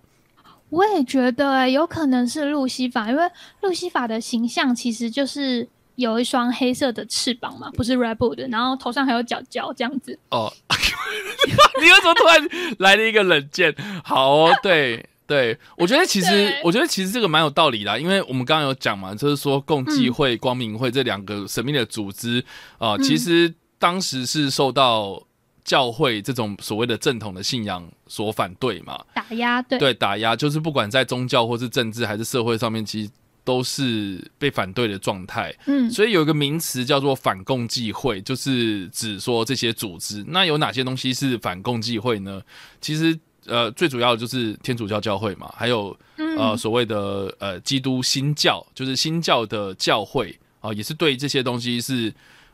[0.69, 3.23] 我也觉得，有可能是路西法，因为
[3.63, 5.69] 路西法的形象其实就是。
[5.97, 10.19] 有一双黑色的翅膀嘛，不是 Red Bull 的，然后头上还有角角这样子。
[10.31, 10.53] 哦，
[11.81, 13.75] 你为什么突然来了一个冷箭？
[14.05, 22.45] 好哦， 对对，我觉得其实我觉得其实这个蛮有道理的，因为我们刚刚有讲嘛，就是说共济会、光明会这两个神秘的组织
[22.79, 25.23] 啊，其实当时是受到
[25.65, 33.11] 教会这种所谓的正统的信仰所反对嘛，打压，对对，打压就是不管在宗教或是政治还是社会上面，其实。
[33.47, 40.25] 都是被反对的状态，嗯，所以有一个名词叫做反共济会，就是指说这些组织。
[40.27, 42.43] 那有哪些东西是反共济会呢？
[42.81, 45.97] 其实，呃，最主要的就是天主教教会嘛，还有
[46.37, 52.13] 呃所谓的呃基督新教，就是新教的教会啊，也是对这些东西是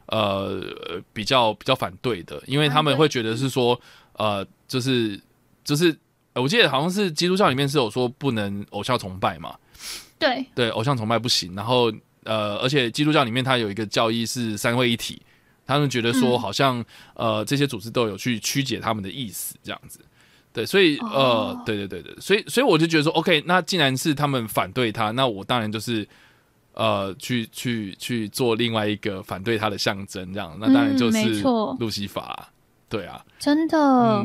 [0.08, 0.62] 呃
[1.14, 3.80] 比较比较反对的，因为他们会觉得是说
[4.18, 5.18] 呃，就是
[5.64, 5.96] 就是
[6.34, 9.56] 我记得好像是基督教里面是有说不能偶像崇拜嘛。
[10.22, 11.54] 对对，偶像崇拜不行。
[11.54, 11.92] 然后
[12.24, 15.20] 呃，而且基督教里面它有一个教义是三位一体，
[15.66, 19.98] 他们觉得说好像呃这些组织都有去曲解他们的意思这样子。
[20.52, 26.06] 对，所以呃，对对对对，所以所以我就觉得说，OK，那既然是他们反对他，那我当然就是
[26.74, 31.40] 呃去去去做另外一个反对他的象征，这样那当然就是
[31.78, 32.48] 路西法。
[32.88, 34.24] 对啊，真的，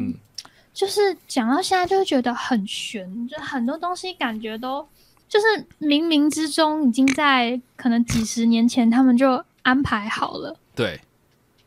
[0.73, 4.87] 就是讲到现在就会觉得很悬，就很多东西感觉都。
[5.27, 5.45] 就是
[5.79, 10.55] 冥冥之中已经在可能几十年前他们就安排好了。
[10.75, 10.99] 对。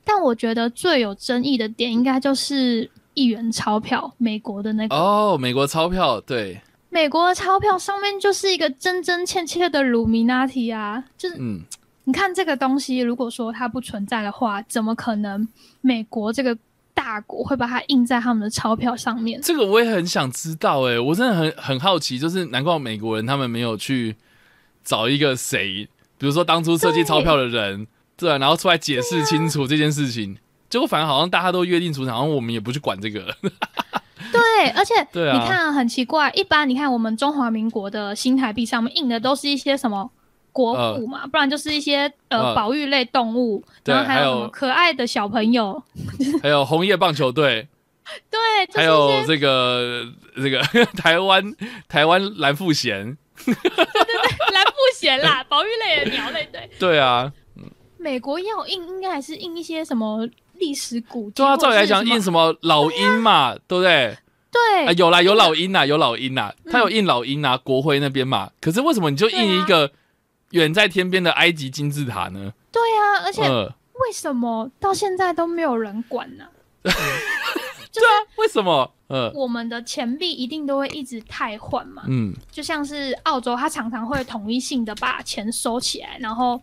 [0.04, 4.96] 但我觉得最有争议的点应该就是一元钞票，美国的那个。
[4.96, 6.60] 哦，美国钞票，对。
[6.88, 11.60] 美国的钞票上面就是一个真真切切的鲁米纳提啊，就是嗯，
[12.04, 15.46] 你看这个东西，如果说它不存在的话，怎么可能
[15.80, 16.58] 美国这个？
[16.94, 24.16] 大国会把它印在他们的钞票上面，这个我也很想知道哎，我真的很很好奇，就是难怪美国人他们没有去
[24.84, 30.36] 找一个谁，比如说当初设计钞票的人，对，然后出来解释清楚这件事情，
[30.68, 33.34] 结果反而好像大家都约定俗成，好像我们也不去管这个。
[34.32, 40.10] 对，而且你看很奇怪，一般你看我们中华民国的新台币上面印的都是一些什么？
[40.52, 45.82] 国父嘛，不然就是一些呃保育类动物，然后还有可爱的小朋友，
[46.42, 47.68] 还有红叶棒球队，
[48.30, 50.04] 对，就是还有这个
[50.36, 50.60] 这个
[50.96, 51.42] 台湾
[51.88, 56.48] 台湾蓝腹鹇，蓝富贤啦，保育类的鸟类。
[56.52, 57.32] 对，对啊，
[57.98, 62.20] 美国要印应该还是印一些什么历史古迹，对啊，照理来讲印？
[62.20, 64.16] 什么老鹰嘛，对不对？
[64.52, 68.50] 对啊，，有啦，有老鹰呐，有老鹰呐，他有印老鹰啊，国徽那边嘛。
[68.60, 69.90] 可是为什么你就印一个
[70.50, 72.52] 远在天边的埃及金字塔呢？
[72.72, 76.44] 对啊，而且呃，为什么到现在都没有人管呢？
[76.82, 78.92] 对啊，为什么？
[79.08, 86.60] 呃，我们的钱币一定都会一直汰换嘛，嗯，就像是澳洲，它常常会统一性的把钱收起来，然后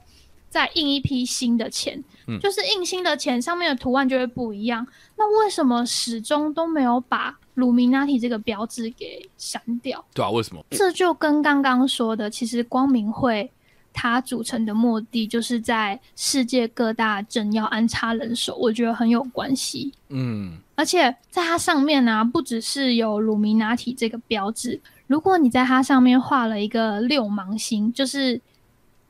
[0.49, 4.87] 再印一批新的钱，嗯就是印新的钱上面的图案就会不一样。
[5.17, 10.03] 那为什么始终都没有把鲁明纳提这个标志给删掉？
[10.13, 10.63] 对啊，为什么？
[10.71, 13.51] 这就跟刚刚说的，其实光明会
[13.97, 19.91] 它组成的目的就是在世界各大镇要安插人手，我觉得很有关系。
[20.09, 28.39] 嗯，而且在它上面呢、不只是有鲁米拿体这个标志，如果你在它上面画了一个六芒星，就是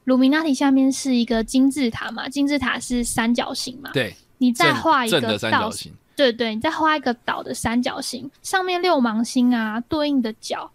[0.05, 10.71] 鲁米拿体下面是一个金字塔嘛，金字塔是三角形嘛，对，你再画一个三角倒形，对对，你再画一个岛的三角形，上面六芒星啊，对应的角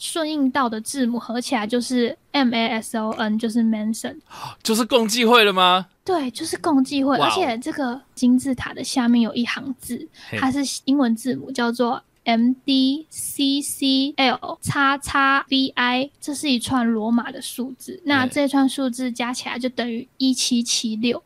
[0.00, 4.16] 顺应到的字母合起来就是 M A S O N，就是 Manson。
[4.62, 5.86] 就是共济会了吗？
[6.02, 10.08] 对，就是共济会，而且这个金字塔的下面有一行字，
[10.38, 18.00] 它是英文字母，叫做 M D C C L 叉叉 V I，这是一串罗马的数字。
[18.04, 21.22] 那嘿这串数字加起来就等于一七七六。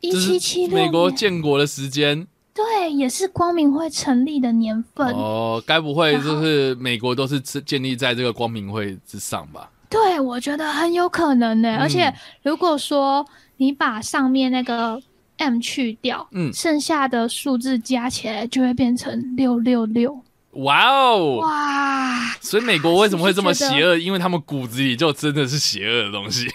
[0.00, 5.08] 一七七六，美国建国的时间对，也是光明会成立的年份。
[5.08, 9.68] 哦，该不会就是美国都是建立在这个光明会之上吧？
[9.90, 12.12] 对，我觉得很有可能呢、嗯而且
[12.42, 15.00] 如果说你把上面那个
[15.38, 20.22] M 去掉，嗯剩下的数字加起来就会变成六六六。
[20.52, 21.40] 哇哦！
[21.40, 23.96] 哇，所以美国为什么会这么邪恶？
[23.96, 26.46] 因为他们骨子里就真的是邪恶的东西。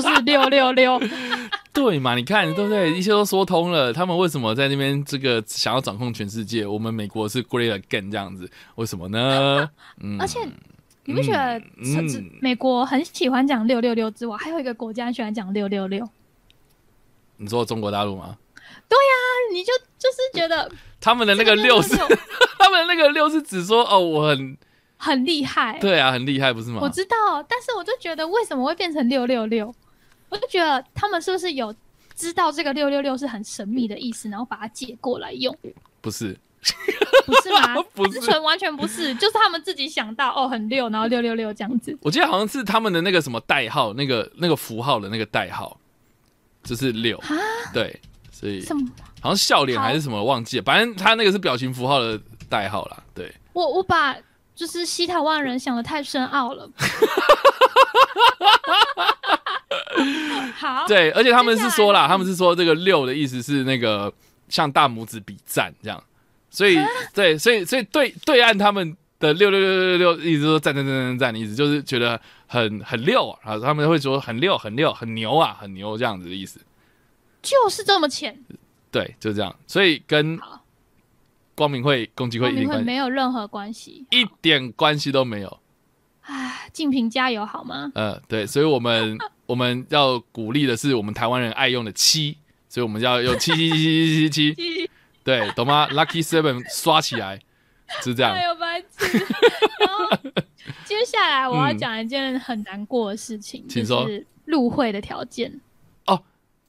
[0.00, 1.00] 就是六六六。
[1.72, 2.14] 对嘛？
[2.14, 2.92] 你看对不对？
[2.96, 3.92] 一切都说通了。
[3.92, 6.66] 他们为什么在那边这个想要掌控全世界？
[6.66, 9.68] 我们美国是 great again 这样子，为什么呢？
[10.00, 10.38] 嗯，而且
[11.04, 16.08] 你不觉得嗯这这美国很喜欢讲六六六之外，还有一个国家喜欢讲六六六？
[17.36, 18.36] 你说中国大陆吗？
[18.88, 19.12] 对呀
[19.52, 22.18] 你就就是觉得他们的那个六是，666
[22.58, 24.56] 他们的那个六是指说哦，我很
[24.96, 25.78] 很厉害。
[25.80, 26.78] 对啊，很厉害，不是吗？
[26.80, 29.74] 我知道，但是我就觉得为什么会变成六六六？
[30.34, 31.72] 我就觉得他们是不是有
[32.16, 35.56] 知道这个六六六是很神秘的意思，然后把它借过来用？
[36.00, 36.36] 不是，
[37.24, 37.76] 不是吗？
[37.94, 41.96] 不是单纯完全不是，就是他们自己想到哦很六，然后六六六这样子。
[42.02, 45.78] 我记得好像是他们的那个什么代号，那个那个符号的那个代号，
[46.64, 47.28] 就是六，啊？
[47.72, 48.00] 对，
[48.32, 48.84] 所以什么？
[49.20, 53.32] 好像笑脸还是什么忘记了，反正他那个是表情符号的代号啦，对。
[53.52, 54.16] 我我把
[54.52, 56.68] 就是西台湾人想的太深奥了。
[60.56, 64.12] 好，对，而且他们是说啦，他们是说这个六的意思是那个
[64.48, 66.02] 像大拇指比赞这样，
[66.50, 66.78] 所以
[67.14, 76.60] 对，所以所以对对岸他们的六六六六六一直说赞赞赞赞赞的意思，就是觉得很很溜啊，他们会说很溜很溜很牛啊，很牛这样子的意思，
[77.42, 78.38] 就是这么浅。
[78.90, 80.62] 对，就这样，所以跟好，
[81.56, 84.06] 光明会、共济会一点关系没有任何关系。
[84.10, 85.58] 一点关系都没有。
[86.74, 87.90] 唉，静平加油好吗？
[87.94, 92.36] 呃，对，所以我们 我们要鼓励的是我们台湾人爱用的七，
[92.68, 94.90] 所以我们要用七七七七七七 七，
[95.22, 97.40] 对，懂吗？Lucky Seven 刷起来，
[98.02, 98.42] 是这样哎。
[98.44, 99.18] 呦白痴！
[99.78, 100.30] 然后
[100.84, 105.60] 接下来我要嗯讲一件很难过的事情，请说就是入会的条件。
[106.06, 106.20] 哦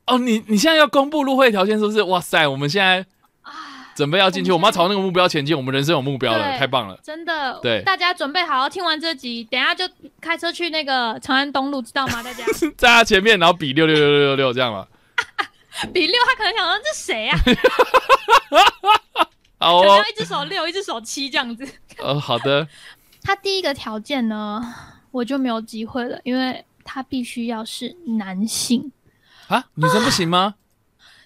[0.06, 2.04] 哦，你你现在要公布入会条件是不是？
[2.04, 3.06] 哇塞，我们现在啊，
[3.96, 7.00] 准备要进去，我我们要朝那个目标前进，我们人生有目标了，太棒了。
[7.02, 9.88] 真的，对大家准备好，听完这集，等一下就
[10.20, 12.22] 开车去那个长安东路，知道吗？
[12.22, 12.44] 大家
[12.78, 14.86] 在他前面，然后比六六六六六六这样嘛。
[15.94, 17.38] 比六，他可能想说这谁啊？
[19.66, 21.68] 好哦一只手六，一只手七这样子。
[21.98, 22.68] 呃，好的，
[23.24, 24.62] 他第一个条件呢，
[25.12, 28.92] 我就没有机会了，因为他必须要是男性，
[29.48, 30.56] 啊，女生不行吗？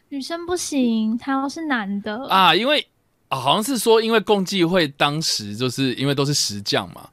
[0.10, 2.28] 女生不行，他要是男的。
[2.28, 2.86] 啊，因为
[3.30, 7.10] 啊，好像是说，因为共济会当时就是因为都是石匠嘛，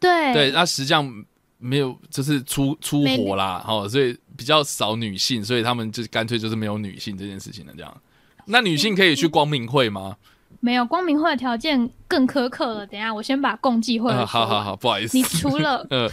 [0.00, 1.10] 对对，那石匠
[1.58, 7.96] 没有就是出出没火啦，哦，所以比较少女性，所以他们就干脆就是没有女性这件事情了，这样。
[8.44, 10.16] 那女性可以去光明会吗？
[10.60, 12.86] 没有光明会的条件更苛刻了。
[12.86, 16.08] 等一下我先把共济会呃，好好好，不好意思你，除了 呃，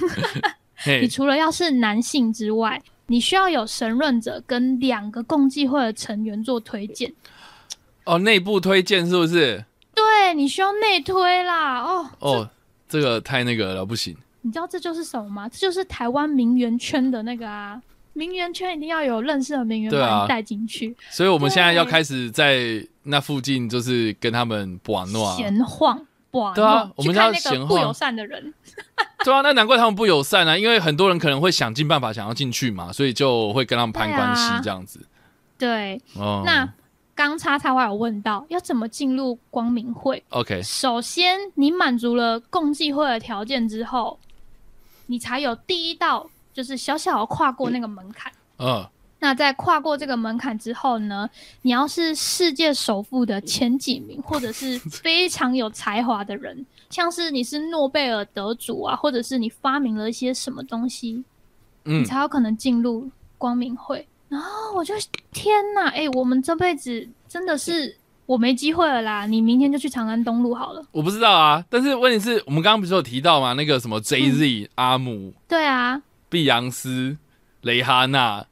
[1.01, 7.13] 你，除了要是男性之外，你需要有神论者跟两个共济会的成员做推荐。
[8.05, 9.63] 哦，内部推荐是不是？
[9.95, 11.81] 对你需要内推啦。
[11.81, 12.49] 哦哦，
[12.89, 14.15] 这个太那个了，不行。
[14.41, 15.47] 你知道这就是什么吗？
[15.47, 17.81] 这就是台湾名媛圈的那个啊，
[18.13, 20.95] 名媛圈一定要有认识的名媛把你带进去。
[21.09, 26.05] 所以我们现在要开始在那附近，就是跟他们玩闹、闲晃。
[26.55, 27.67] 对啊，我们要闲晃。
[27.67, 28.53] 不友善的人。
[29.23, 35.05] 对啊，那难怪他们不友善啊，因为很多人可能会想尽办法想要进去嘛，所以就会跟他们攀关系这样子。
[35.57, 36.01] 对，
[36.45, 36.67] 那
[37.15, 44.19] 刚叉叉话有问到要怎么进入光明会？OK，首先你满足了共济会的条件之后。
[45.07, 48.31] 你才有第一道，就是小小跨过那个门槛。
[48.57, 48.88] 嗯，
[49.24, 51.30] 那在跨过这个门槛之后呢，
[51.61, 61.24] 你要是世界首富的前几名，或者是 非常有才华的人，像是你是诺贝尔得主啊，或者是你发明了一些什么东西，
[61.84, 64.05] 你才有可能进入光明会。
[64.28, 64.93] 然后我就
[65.32, 67.95] 天哪，哎，我们这辈子真的是。
[68.26, 70.82] 我没机会了啦，你明天就去长安东路好了。
[70.93, 73.51] 我不知道啊，但是问题是我们刚刚不是有提到吗？
[73.51, 77.17] 那个什么 J Z 阿姆，对啊，碧昂斯、
[77.61, 78.45] 蕾哈娜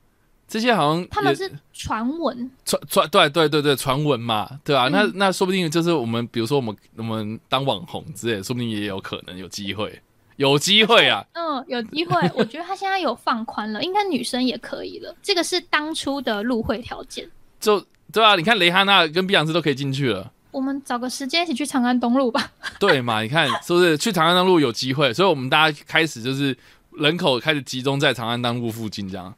[0.51, 10.01] 这些好像他们是传闻，传传对对对对传闻嘛，对啊，那那说不定就是我们，比如说我们我们当网红之类，说不定也有可能有机会，
[10.35, 12.19] 有机会啊， 嗯，有机会。
[12.35, 15.15] 我觉得他现在有放宽了，应该女生也可以了。
[15.23, 17.25] 这个是当初的入会条件。
[17.57, 17.81] 就
[18.11, 20.33] 对啊，你看雷哈娜跟碧昂斯都可以进去了。
[20.51, 22.51] 我们找个时间一起去长安东路吧。
[22.77, 23.21] 对嘛？
[23.21, 25.13] 你看是不是去长安东路有机会？
[25.13, 26.57] 所以我们大家开始就是
[26.97, 29.33] 人口开始集中在长安东路附近，这样。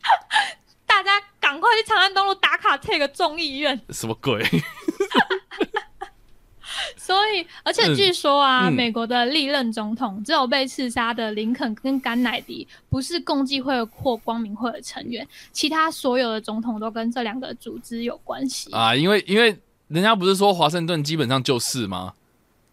[0.98, 3.80] 大家赶快去长安东路打卡，贴个众议院。
[3.90, 4.44] 什么鬼？
[6.96, 18.92] 所以，而且据说啊，美国的历任总统只有被刺杀的林肯跟甘乃迪不是共济会或光明会的成员，其他所有的总统都跟这两个组织有关系啊。
[18.94, 22.14] 因为，因为人家不是说华盛顿基本上就是吗？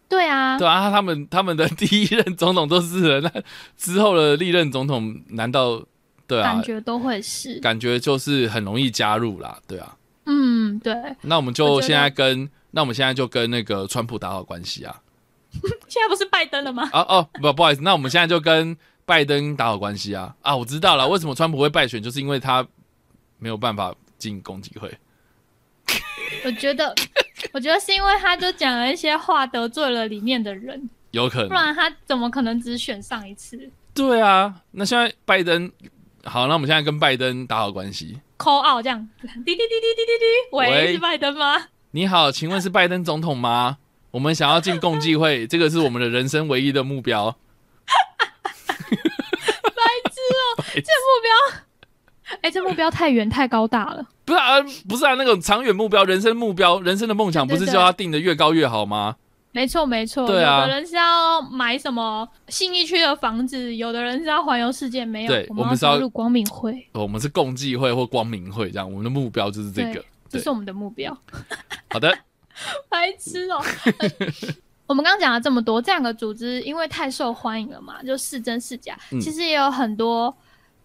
[0.08, 3.32] 对啊，对啊，他们他们的第一任总统都是人，那
[3.76, 5.84] 之后的历任总统难道
[6.26, 6.52] 对啊？
[6.52, 9.96] 感觉都会是，感觉就是很容易加入啦，对啊。
[10.26, 10.94] 嗯，对。
[11.22, 12.48] 那我们就现在跟。
[12.72, 15.00] 那我们现在就跟那个川普打好关系啊！
[15.88, 16.86] 现在不是拜登了吗？
[16.92, 20.36] 哦哦，不不好意思，那我们现在就跟拜登打好关系啊！
[20.42, 22.66] 啊，我知道了，为什么川普会败选，就是因为他
[23.38, 24.92] 没有办法进攻击会。
[26.44, 26.94] 我觉得，
[27.54, 33.70] 我觉得是因为他就讲了一些话得罪了里面的人，有可能，不然他怎么可能只选上一次？
[33.94, 35.72] 对啊，那现在拜登
[36.26, 41.68] 好，那我们现在跟拜登打好关系，call out 这样，滴滴滴滴滴滴滴，喂，是拜登吗？
[41.92, 43.78] 你好，请问是拜登总统吗？
[44.10, 47.30] 我们想要进共济会， 这个是我们的人生唯一的目标。
[47.86, 48.92] 白
[50.10, 51.30] 痴哦，这目标，
[52.42, 54.04] 哎，这目标太远太高大了。
[54.24, 59.16] 不是啊，不是啊，那种长远目标、人生目标、人生的梦想，不是叫他定的越高越好吗？
[59.56, 60.26] 没错，没错。
[60.26, 65.02] 对啊，有的人是要买什么信义区的房子，有的人是要环游世界。
[65.02, 66.86] 没有，我们是要入光明会。
[66.92, 70.04] 我们是共济会或光明会，这样，我们的目标就是这个。
[70.28, 71.16] 这是我们的目标。
[71.88, 72.14] 好的，
[72.90, 73.62] 白痴哦。
[74.86, 78.98] 我们刚刚讲了这么多，这两个组织因为太受欢迎了嘛，就是真是假。
[79.20, 80.36] 其实也有很多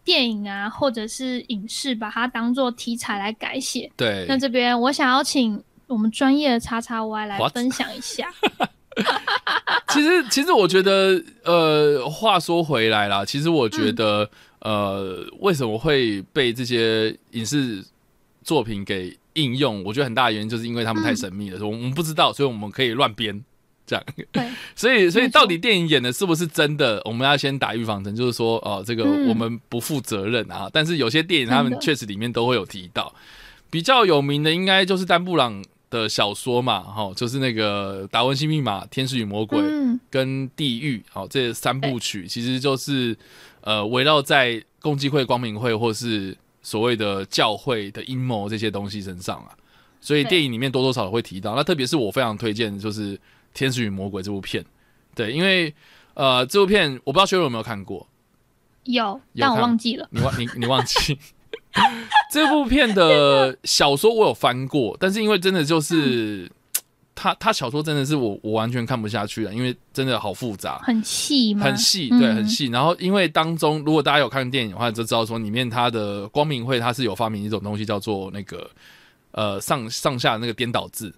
[0.03, 3.91] 电影啊，或者是影视把它当做题材来改写。
[3.97, 4.25] 对。
[4.29, 5.61] 那这边我想要请
[5.91, 8.27] 我们专业的叉叉 Y 来分享一下。
[9.89, 14.29] 其实，其实我觉得，呃，话说回来啦，其实我觉得，
[14.59, 17.83] 呃，为什么会被这些影视
[18.43, 23.43] 作品给应用，我觉得很大的原因就是因为他们太神秘了，我们不知道，所以我们可以乱编
[23.85, 24.05] 这样。
[24.31, 30.69] 对， 所以所以到底电影演的是不是真的，我们要先打预防针，就是说哦，这个我们不负责任啊。
[30.71, 33.13] 但是有些电影他们确实里面都会有提到，
[33.69, 39.59] 比较有名的应该就是丹布朗的小说嘛，哈，就是那个《达文西密码》《天使与魔鬼》
[40.09, 43.15] 跟《地狱》好这三部曲，其实就是
[43.61, 46.35] 呃围绕在共济会、光明会或是。
[46.63, 49.49] 所谓的教会的阴谋这些东西身上啊，
[49.99, 51.55] 所以电影里面多多少少会提到。
[51.55, 53.17] 那特别是我非常推荐就是
[53.51, 54.63] 《天使与魔鬼》这部片，
[55.15, 55.73] 对，因为
[56.13, 58.07] 呃这部片我不知道学友有没有看过，
[58.83, 60.07] 有，但我忘记了。
[60.11, 61.17] 你忘你你忘记
[62.31, 66.51] 这部片的小说我有翻过，但是因为真的就是。
[67.13, 72.65] 他他小说真的是我我完全看不下去了，因为真的好复杂，很细，很细，对，很细。
[72.67, 78.67] 然后因为当中，如果大家有看电影的话，就知道说里面他的光明会他是有发明一种东西叫做那个
[79.33, 81.13] 呃上上下那个颠倒字，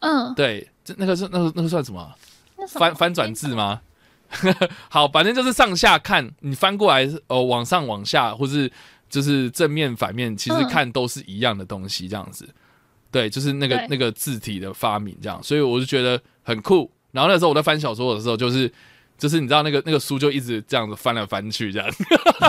[0.00, 2.12] 嗯，对，这那个是那个那个算什么？
[2.68, 3.80] 翻翻转字吗？
[4.90, 8.70] 好，反正就是上下看，你翻过来呃往上往下，或是
[9.12, 12.48] 就是正面反面，其实看都是一样的东西，这样子。
[13.10, 16.90] 对，就是那个那个字体的发明这样，所以我就觉得很酷。
[17.10, 18.72] 然后那时候我在翻小说的时候，就是
[19.18, 21.86] 就是你知道那个那个书就一直这样子翻来翻去这样，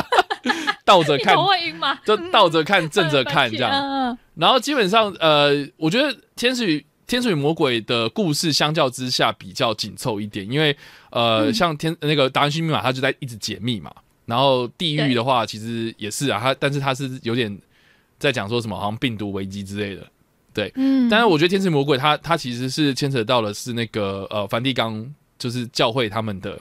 [0.85, 1.35] 倒着看？
[2.05, 4.17] 就倒着看正着看这样。
[4.35, 10.73] 然后基本上，呃，我觉得《天使与天使与魔鬼》的故事相较之下比较紧凑一点，因为
[11.11, 13.93] 呃，嗯像天那个达文西密码，它就在一直解密嘛。
[14.33, 17.55] 然后地狱的话，其实也是啊，它但是它是有点
[18.17, 20.09] 在讲说什么，好像病毒危机之类的。
[20.73, 25.07] 嗯，但是我觉得《天使魔鬼》它它其实是牵扯到的是那个呃梵蒂冈，
[25.37, 26.59] 就是教会他们的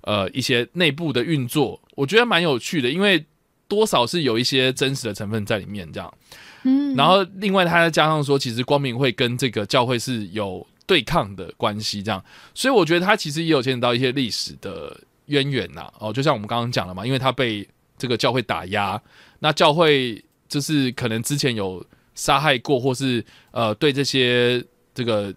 [0.00, 3.22] 呃一些内部的运作，我觉得蛮有趣的，因为
[3.68, 6.14] 多少是有一些真实的成分在里面这样。
[6.64, 14.94] 嗯，然后另外他再加上说，其实光明会跟这个教会是有对抗的关系，这样，所以我觉得他其实也有牵扯到一些历史的
[15.30, 15.90] 渊源呐。
[15.98, 17.66] 哦，就像我们刚刚讲了嘛，因为他被
[17.98, 19.00] 这个教会打压，
[19.40, 24.62] 那教会就是可能之前有杀害过，或是呃对这些
[24.94, 25.34] 这个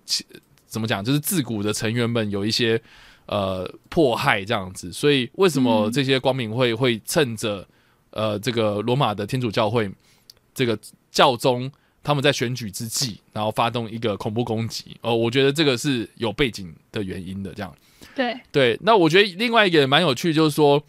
[0.68, 2.82] 怎么讲，就是自古的成员们有一些
[3.28, 7.68] 呃迫害这样子，所以为什么嗯这些光明会会趁着
[8.12, 9.90] 呃这个罗马的天主教会
[10.54, 10.78] 这个
[11.12, 11.72] 教宗
[12.02, 14.98] 他们在选举之际，然后发动一个恐怖攻击？
[15.02, 17.74] 哦，我觉得这个是有背景的原因的，这样。
[18.16, 20.84] 对，对，那我觉得另外一个也蛮有趣，就是说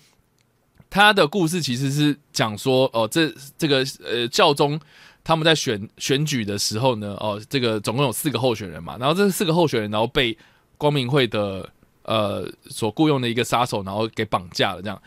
[0.89, 4.79] 他的故事其实是讲说，哦，这这个呃教宗
[5.23, 10.37] 他们在选选举的时候呢，哦，这个总共有四个候选人嘛，然后这四个候选人，然后被
[10.77, 11.69] 光明会的
[12.03, 15.01] 呃所雇佣的一个杀手，然后给绑架了，这样，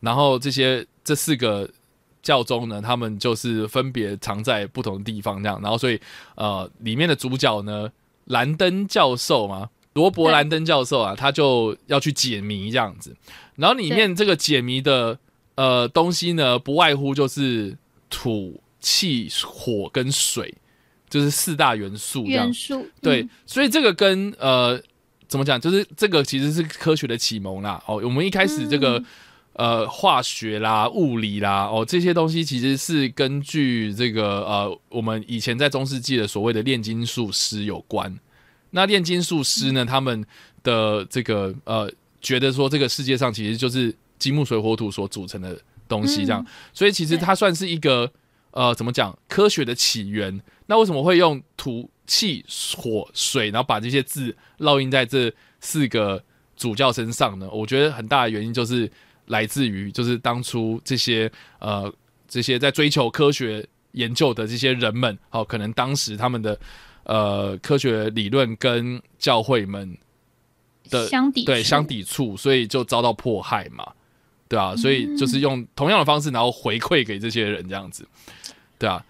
[0.00, 1.68] 然后这些这四个。
[2.24, 6.00] 教宗呢，他们就是分别藏在不同的地方，这样，然后所以
[6.36, 7.86] 呃，里面的主角呢，
[8.24, 13.16] 兰登教授嘛，罗伯兰登教授啊，他就要去解谜这样子。
[13.56, 15.18] 然后里面这个解谜的
[15.54, 17.76] 呃东西呢，不外乎就是
[18.10, 20.54] 土、气、火跟水，
[21.08, 22.52] 就是四大元素这样元。
[22.52, 24.80] 素对，嗯所以这个跟呃
[25.26, 27.82] 怎么讲，就是这个其实是科学的启蒙啦。
[27.86, 29.04] 哦，我们一开始这个、嗯
[29.54, 38.12] 呃化学啦、物理啦，哦这些东西其实是根据这个呃我们以前在中世纪的所谓的炼金术师有关。
[38.74, 40.26] 那炼金术师呢，他们
[40.64, 41.88] 的这个呃
[42.20, 45.56] 觉得说这个世界上其实就是金木水火土所组成的
[45.86, 48.10] 东西，这样，嗯所以其实它算是一个
[48.50, 50.40] 呃怎么讲科学的起源。
[50.66, 52.44] 那为什么会用土、气、
[52.76, 56.20] 火、水，然后把这些字烙印在这四个
[56.56, 57.48] 主教身上呢？
[57.52, 58.90] 我觉得很大的原因就是
[59.26, 61.92] 来自于就是当初这些呃
[62.26, 66.58] 这些在追求科学研究的这些人们，哦，可能当时他们的
[67.04, 69.96] 呃科学理论跟教会们
[70.90, 73.92] 的相抵对相抵触，所以就遭到迫害嘛，
[74.48, 78.06] 对啊，所以就是用同样的方式，然后回馈给这些人这样子，
[78.78, 79.04] 对啊，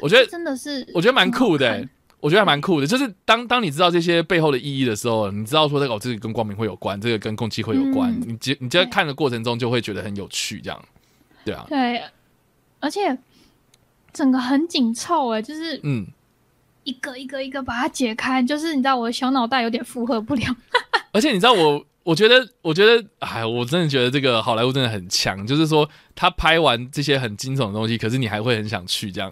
[0.00, 1.88] 我觉得真的是我觉得蛮酷的、欸，
[2.20, 2.86] 我觉得还蛮酷的。
[2.86, 8.24] 就是当当你知道这些背后的意义的时候，你知道说这个哦，这个跟光明会有关，这个跟共济会有关，嗯。
[8.28, 10.84] 你接你在看的过程中就会觉得很有趣，这样，
[11.44, 12.02] 对啊，对，
[12.80, 13.16] 而且
[14.12, 16.06] 整个很紧凑哎，就是嗯，
[16.88, 20.42] 一个一个一个把它解开，就是你知道我的小脑袋有点负荷不了。
[21.12, 29.30] 而且你知道我，我觉得，我觉得，哎，我真的觉得这个好莱坞真的很强，就是说他拍完这些很惊悚的东西，可是你还会很想去这样。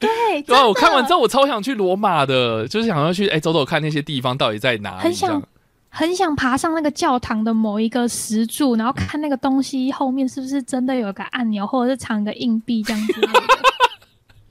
[0.00, 5.40] 对， 对啊，我看完之后我超想去罗马的，就是想要去哎走走看那些地方到底在哪里，很想
[5.88, 13.14] 很想爬上那个教堂的某一个石柱，然后看那个东西后面是不是真的有个按钮，或者是藏个硬币这样子。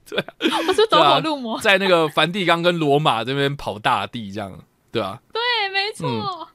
[0.09, 0.23] 对，
[0.67, 1.59] 我是走火入魔。
[1.61, 4.51] 在那个梵蒂冈跟罗马这边跑大地这样，
[4.91, 5.19] 对啊。
[5.33, 5.41] 对，
[5.73, 6.47] 没错。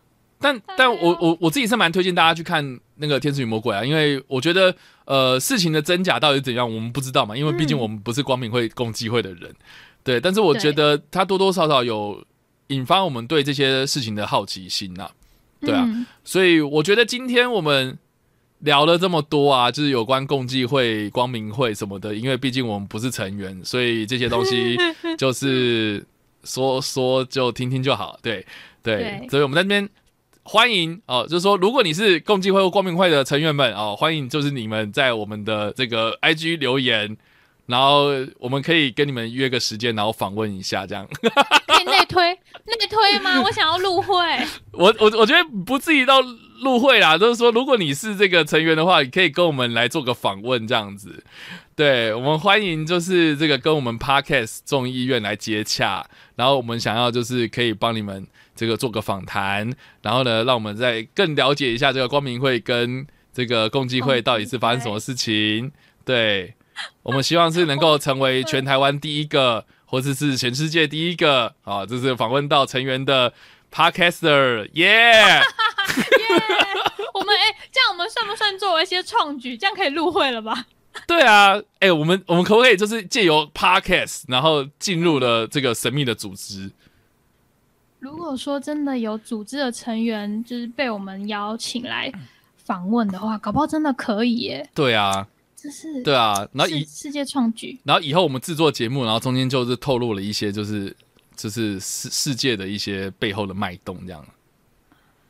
[0.43, 4.75] 但哎但我我我自己是蛮推荐大家去看那个《天使与魔鬼》啊，因为我觉得
[5.05, 9.55] 呃事情的真假到底怎样，我们不知道嘛，因为毕竟嗯我们不是光明会共济会的人，
[10.03, 10.19] 对。
[10.19, 12.25] 但是我觉得它多多少少有
[12.69, 15.11] 引发我们对这些事情的好奇心呐、
[15.61, 17.99] 对啊，嗯所以我觉得今天我们
[18.61, 24.77] 聊了这么多啊，就是有关共济会、光明会什么的，因为毕竟我们不是成员，所以这些东西
[25.19, 26.05] 就是
[26.45, 28.19] 说说就听听就好。
[28.23, 28.47] 对
[28.83, 29.89] 对，对所以我们在这边
[30.43, 37.17] 欢迎哦，就是说如果你是共济会或光明会的成员们哦，欢迎就是你们在我们的这个 IG 留言。
[37.71, 38.09] 然后
[38.39, 41.07] 我们可以跟你们约个时间，然后访问一下，这样。
[41.67, 42.33] 可以内推
[42.67, 43.41] 内推吗？
[43.41, 44.15] 我想要入会。
[44.73, 46.21] 我我我觉得不至于到
[46.63, 51.25] 入会啦，就是说，如果你是这个成员的话，你可以跟我们来做个访问，这样子。
[51.75, 56.05] 对我们欢迎，就是这个跟我们 Podcast 众议院来接洽，
[56.37, 65.73] 然后我们想要就是可以帮你们这个做个访谈，然后呢，让我们再更了解一下这个光明会跟这个共济会到底是发生什么事情。
[66.05, 66.55] 对，
[67.03, 73.33] 我们希望是能够成为全台湾第一个或者是全世界第一个啊，这是访问到成员的
[73.73, 75.41] Podcaster，耶！
[77.15, 79.57] 我们哎，这样我们算不算作为一些创举？
[79.57, 80.67] 这样可以入会了吧？
[81.07, 86.71] 对啊，哎，我们我们可不可以就是借由 Podcast，然后进入了这个神秘的组织？
[88.01, 92.11] 如果说真的有组织的成员就是被我们邀请来
[92.57, 94.69] 访问的话，搞不好真的可以耶。
[94.75, 95.27] 对啊，
[95.63, 100.97] 这是对啊，然后以世界创举，然后以后我们制作节目，然后中间就是透露了一些就是
[101.37, 104.25] 就是世世界的一些背后的脉动，这样。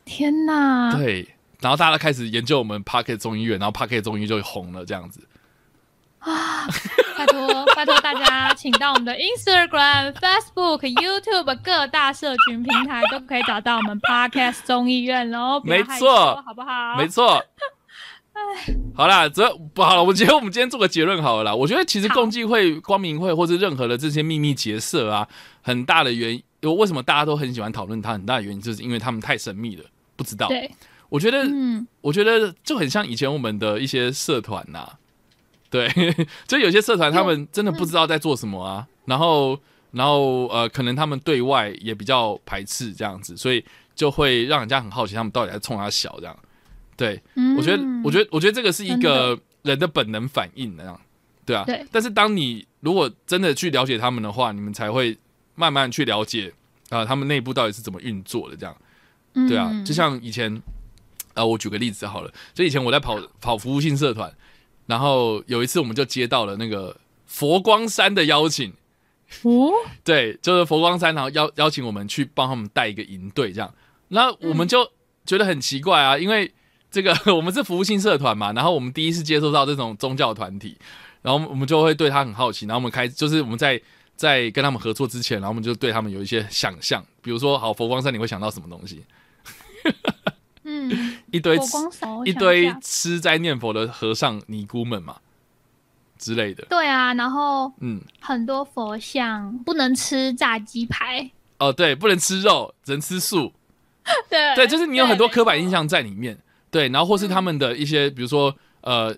[0.05, 0.95] 天哪！
[0.95, 1.27] 对，
[1.59, 5.21] 然后大家开始研究我们 Pocket 中医院，然后 Pocket 中医就红了，这样子。
[6.19, 6.67] 啊！
[7.17, 15.61] 拜托拜托大家，请到我们的 Instagram、Facebook、YouTube 各大社群平台都可以找到我们 Podcast 中医院喽。
[15.63, 16.95] 没错，好不好？
[16.97, 17.43] 没错。
[18.33, 20.03] 哎，好啦，这不好了。
[20.03, 21.55] 我觉得我们今天做个结论好了啦。
[21.55, 25.27] 我觉得其实共济会、光明会或者任何的这些秘密结社啊，
[25.61, 28.13] 很大的原因，为什么大家都很喜欢讨论它？
[28.13, 29.83] 很大的原因就是因为他们太神秘了，
[30.15, 30.47] 不知道。
[30.47, 30.69] 对，
[31.09, 34.87] 我觉得，嗯，我觉得就很像以前我们的一些社团呐。
[35.69, 35.89] 对，
[36.47, 39.57] 就有些社团他们真的不知道在做什么啊，然后，
[39.91, 43.63] 然后呃，可能他们对外也比较排斥这样子，所以
[43.95, 46.37] 就会让人家很好奇他们到底在冲他小这样。
[47.01, 47.21] 对，
[47.57, 51.01] 我觉得，我觉得，我觉得这个是一个人的本能反应那样，
[51.43, 51.63] 对啊。
[51.65, 51.83] 对。
[51.91, 55.17] 但是当你如果真的去了解他们的话，你们才会
[55.55, 56.53] 慢慢去了解
[56.89, 58.75] 啊，他们内部到底是怎么运作的这样。
[59.47, 60.61] 对啊，就像以前，
[61.33, 64.31] 呃，我举个例子好了，就以前我在跑跑服务性社团。
[64.87, 68.73] 然后有一次，我们就接到了那个佛光山的邀请，
[69.43, 69.71] 哦，
[70.03, 73.73] 对，就是佛光山，然后邀邀请我们去帮他们带一个营队，这样。
[74.09, 74.91] 那我们就
[75.25, 76.51] 觉得很奇怪啊，因为
[76.91, 80.77] 这个我们是服务性社团嘛， 然后我们第一次接触到这种宗教团体，
[81.21, 83.81] 然后我们就会对他很好奇，然后我们开就是我们在
[84.17, 89.03] 在跟他们合作之前，然后我们就对他们有一些想象，比如说，好佛光山，你会想到什么东西？
[90.63, 91.57] 嗯，一堆
[92.25, 95.15] 一堆吃斋念佛的和尚尼姑们嘛
[96.19, 96.63] 之类的。
[96.69, 101.31] 对啊，然后嗯，很多佛像不能吃炸鸡排。
[101.57, 103.53] 哦，对，不能吃肉，只能吃素。
[104.29, 106.37] 对对，就是你有很多刻板印象在里面。
[106.71, 109.13] 对，然后或是他们的一些，比如说呃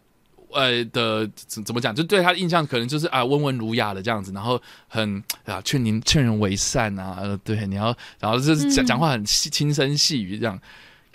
[0.52, 10.60] 呃的怎怎么讲，就对他印象可能就是啊温文儒雅的这样子，然后很啊劝您劝人为善啊，呃对，你要然后就是讲讲话很细轻声细语这样。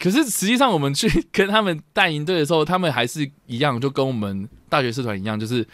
[0.00, 5.66] 可是实际上，我们去跟他们带营队的时候，他们还是一样，就跟我们大学社团一样，就是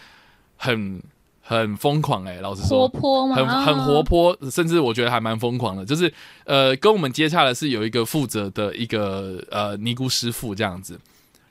[0.56, 1.02] 很
[1.46, 3.36] 很疯狂哎，老实说，活泼吗？
[3.36, 5.84] 很很活泼，甚至我觉得还蛮疯狂的。
[5.84, 6.10] 就是
[6.44, 10.98] 呃，跟我们接洽的是有一个负责的一个呃尼姑师傅这样子，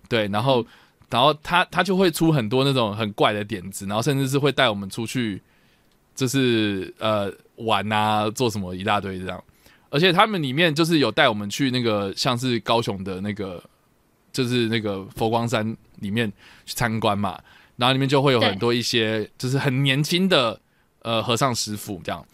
[0.10, 0.66] 对，然后
[1.12, 5.40] 然后他他就会出很多那种很怪的点子，然后甚至是会带我们出去，
[6.16, 9.44] 就是呃玩啊，做什么一大堆这样。
[9.92, 13.64] 而且他们里面就是有带我们去那个像是高雄的那个，
[14.32, 16.28] 就是那个佛光山里面
[16.66, 17.40] 去参观嘛，
[17.84, 20.58] 然后里面就会有很多一些就是很年轻的
[21.02, 22.26] 呃和尚师傅这样，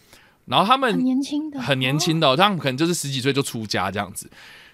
[0.44, 4.30] 然后他们很年轻的，很年轻的，他们可能就是十几岁就出家这样子，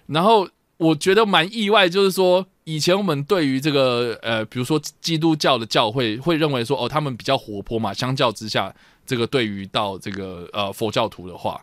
[0.09, 0.47] 然后
[0.77, 8.71] 我觉得蛮意外，就是说以前我们对于这个呃比如说基督教的教会会认为说哦他们比较活泼嘛，相较之下
[9.07, 11.59] 这个对于到这个呃佛教徒的话。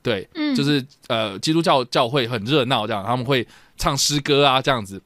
[0.00, 3.46] 对，嗯，就是呃，基督教教会很热闹，这样他们会
[3.76, 5.02] 唱诗歌啊，这样子。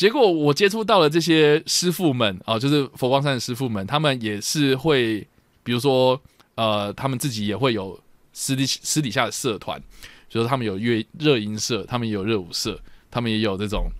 [0.00, 5.20] 结果我接触到了这些师傅们啊，就是佛光山的师傅们，他们也是会，
[5.62, 6.18] 比如说
[6.54, 8.00] 呃，他们自己也会有
[8.32, 9.78] 私底私底下的社团，
[10.26, 12.80] 就是他们有乐热音社，他们也有热舞社，
[13.10, 13.90] 他们也有这种，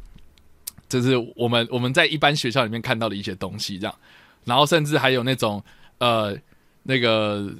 [0.88, 3.94] 就是我们我们在一般学校里面看到的一些东西，这样。
[4.46, 5.62] 然后甚至还有那种
[5.98, 6.34] 呃，
[6.84, 7.52] 那个。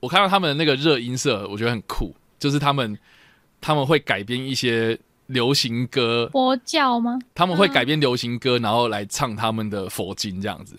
[0.00, 2.98] 我看到他们的那个热音社，我觉得很酷，就是他们
[3.62, 4.98] 他们会改编一些
[5.32, 7.18] 流行歌，佛教吗？
[7.34, 10.78] 他们会改编流行歌，然后来唱他们的佛经，这样子。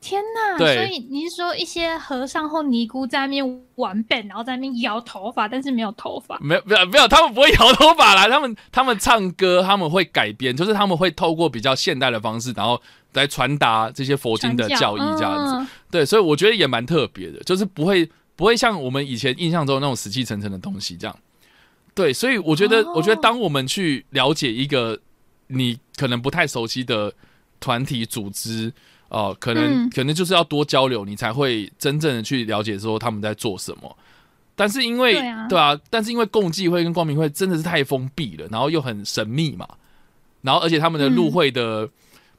[0.00, 0.56] 天呐！
[0.58, 6.38] 对，所以你是说一些和尚或尼姑在那边玩本，然后在那边摇头发，但是没有头发？
[6.40, 8.26] 没有，没有，没有，他们不会摇头发啦。
[8.30, 12.80] 他们他们唱歌，他们会改编，就是他们会透过比较现代的方式，然后。
[13.14, 21.18] 来传达这些佛经的教义，这样子，对，所以我觉得也蛮特别的，就是不会不会像我们以前印象中那种死气沉沉的东西这样，
[21.98, 24.98] 对，所以我觉得，我觉得当我们去了解一个
[25.48, 27.12] 你可能不太熟悉的
[27.58, 28.72] 团体组织，
[29.08, 33.96] 哦，可能可能就是要多交流，你才会真正的去了解说他们在做什么。
[34.54, 35.14] 但是因为
[35.48, 39.68] 对啊，但是因为共济会跟光明会真的是太封闭了，然后又很神秘嘛，
[40.42, 41.88] 然后而且他们的入会的。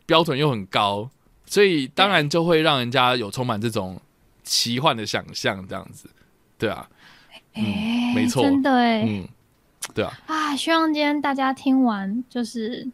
[0.05, 1.07] 标准又很高，
[1.45, 4.01] 所以当然就会让人家有充满这种
[4.43, 6.09] 奇幻的想象，这样子，
[6.57, 6.89] 对啊，
[7.53, 9.27] 哎，没错真的哎，嗯，
[9.93, 12.87] 对啊，啊，希望今天大家听完就是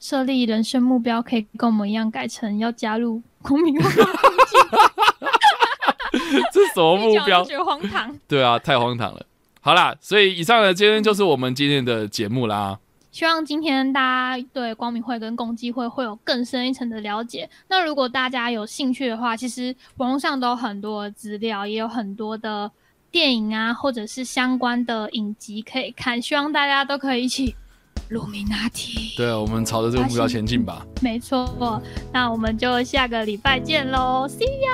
[0.00, 3.90] 设立人生目标，可以跟我们一样改成要加入公民会，
[6.52, 7.42] 这什么目标？
[7.44, 8.14] 觉得荒唐。
[8.28, 9.24] 对啊，太荒唐了。
[9.60, 12.78] 好啦，所以以上呢，今天就是我们今天的节目啦。
[13.10, 17.48] 希望今天大家对光明会跟共济会会有更深一层的了解。
[17.68, 22.70] 那如果大家有兴趣的话，其实网络上都有很多资料，也有很多的
[23.10, 26.20] 电影啊，或者是相关的影集可以看。
[26.20, 27.54] 希望大家都可以一起
[28.08, 29.14] 鲁米纳提。
[29.16, 30.86] 对，我们朝着这个目标前进吧。
[31.00, 31.82] 没错，
[32.12, 34.68] 那我们就下个礼拜见喽，See ya，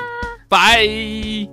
[0.49, 1.49] 拜。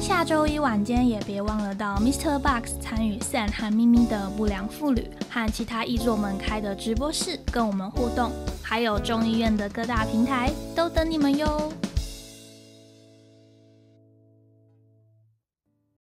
[0.00, 2.38] 下周一晚间也别忘了到 Mr.
[2.38, 8.30] Box 参与 San 和咪咪的不良妇女和其他译作们开的直播室，跟我们互动。
[8.62, 11.72] 还有众议院的各大平台都等你们哟。